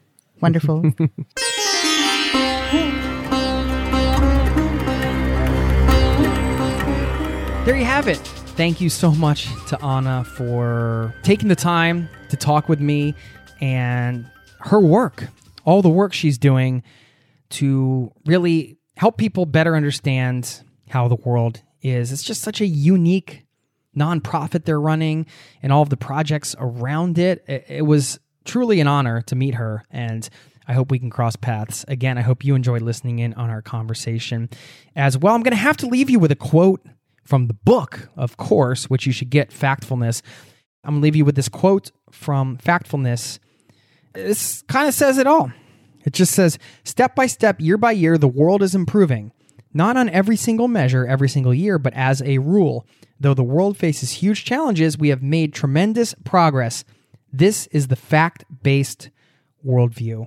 [0.40, 0.92] Wonderful.
[7.64, 8.16] There you have it.
[8.56, 13.14] Thank you so much to Anna for taking the time to talk with me
[13.60, 15.28] and her work,
[15.64, 16.82] all the work she's doing
[17.50, 22.10] to really help people better understand how the world is.
[22.10, 23.46] It's just such a unique
[23.96, 25.26] nonprofit they're running
[25.62, 27.44] and all of the projects around it.
[27.46, 30.28] It, was truly an honor to meet her and
[30.66, 31.84] I hope we can cross paths.
[31.86, 34.50] Again, I hope you enjoyed listening in on our conversation
[34.96, 35.32] as well.
[35.32, 36.84] I'm going to have to leave you with a quote
[37.24, 40.22] from the book, of course, which you should get Factfulness.
[40.84, 43.38] I'm going to leave you with this quote from Factfulness.
[44.14, 45.52] This kind of says it all.
[46.04, 49.32] It just says, step by step, year by year, the world is improving.
[49.72, 52.86] Not on every single measure, every single year, but as a rule.
[53.18, 56.84] Though the world faces huge challenges, we have made tremendous progress.
[57.32, 59.10] This is the fact based
[59.64, 60.26] worldview.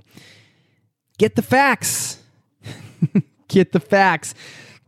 [1.18, 2.18] Get the facts.
[3.48, 4.34] Get the facts.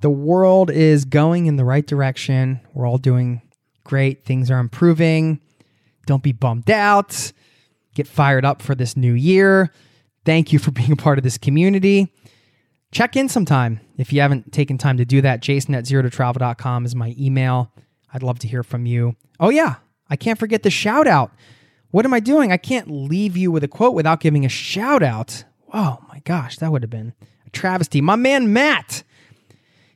[0.01, 2.61] The world is going in the right direction.
[2.73, 3.43] We're all doing
[3.85, 4.25] great.
[4.25, 5.41] Things are improving.
[6.07, 7.33] Don't be bummed out.
[7.95, 9.73] Get fired up for this new year.
[10.25, 12.13] Thank you for being a part of this community.
[12.93, 15.41] Check in sometime if you haven't taken time to do that.
[15.41, 17.73] Jason at zero to travel.com is my email.
[18.13, 19.17] I'd love to hear from you.
[19.39, 19.77] Oh, yeah.
[20.09, 21.33] I can't forget the shout out.
[21.91, 22.53] What am I doing?
[22.53, 25.45] I can't leave you with a quote without giving a shout out.
[25.73, 27.15] Oh my gosh, that would have been
[27.47, 28.01] a travesty.
[28.01, 29.03] My man Matt.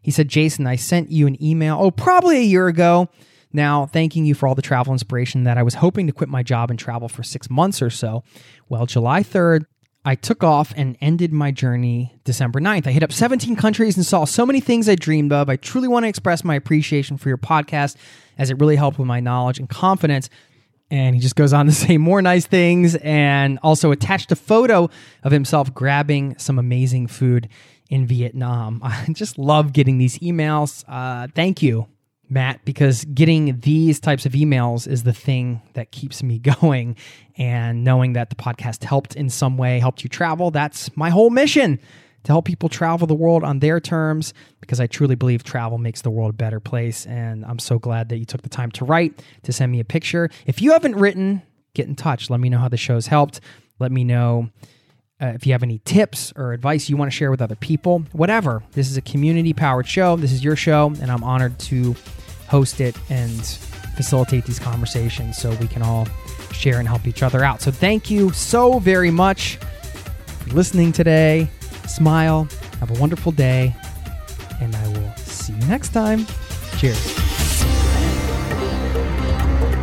[0.03, 3.09] He said, Jason, I sent you an email, oh, probably a year ago
[3.53, 6.43] now, thanking you for all the travel inspiration that I was hoping to quit my
[6.43, 8.25] job and travel for six months or so.
[8.69, 9.67] Well, July 3rd,
[10.05, 12.87] I took off and ended my journey December 9th.
[12.87, 15.49] I hit up 17 countries and saw so many things I dreamed of.
[15.49, 17.97] I truly want to express my appreciation for your podcast
[18.39, 20.29] as it really helped with my knowledge and confidence.
[20.91, 24.89] And he just goes on to say more nice things and also attached a photo
[25.23, 27.49] of himself grabbing some amazing food
[27.93, 28.81] in Vietnam.
[28.83, 30.83] I just love getting these emails.
[30.89, 31.87] Uh, thank you,
[32.31, 36.97] Matt, because getting these types of emails is the thing that keeps me going.
[37.37, 41.29] And knowing that the podcast helped in some way, helped you travel, that's my whole
[41.29, 41.79] mission
[42.25, 46.03] to help people travel the world on their terms because I truly believe travel makes
[46.03, 47.05] the world a better place.
[47.05, 49.85] And I'm so glad that you took the time to write, to send me a
[49.85, 50.31] picture.
[50.47, 51.43] If you haven't written,
[51.75, 52.31] get in touch.
[52.31, 53.41] Let me know how the show's helped.
[53.81, 54.49] Let me know
[55.23, 58.01] uh, if you have any tips or advice you want to share with other people,
[58.13, 58.63] whatever.
[58.73, 60.17] This is a community powered show.
[60.17, 61.95] This is your show, and I'm honored to
[62.49, 63.41] host it and
[63.97, 66.09] facilitate these conversations so we can all
[66.53, 67.63] share and help each other out.
[67.63, 71.49] So, thank you so very much for listening today.
[71.87, 72.49] Smile,
[72.81, 73.75] have a wonderful day,
[74.61, 76.27] and I will see you next time.
[76.79, 77.32] Cheers.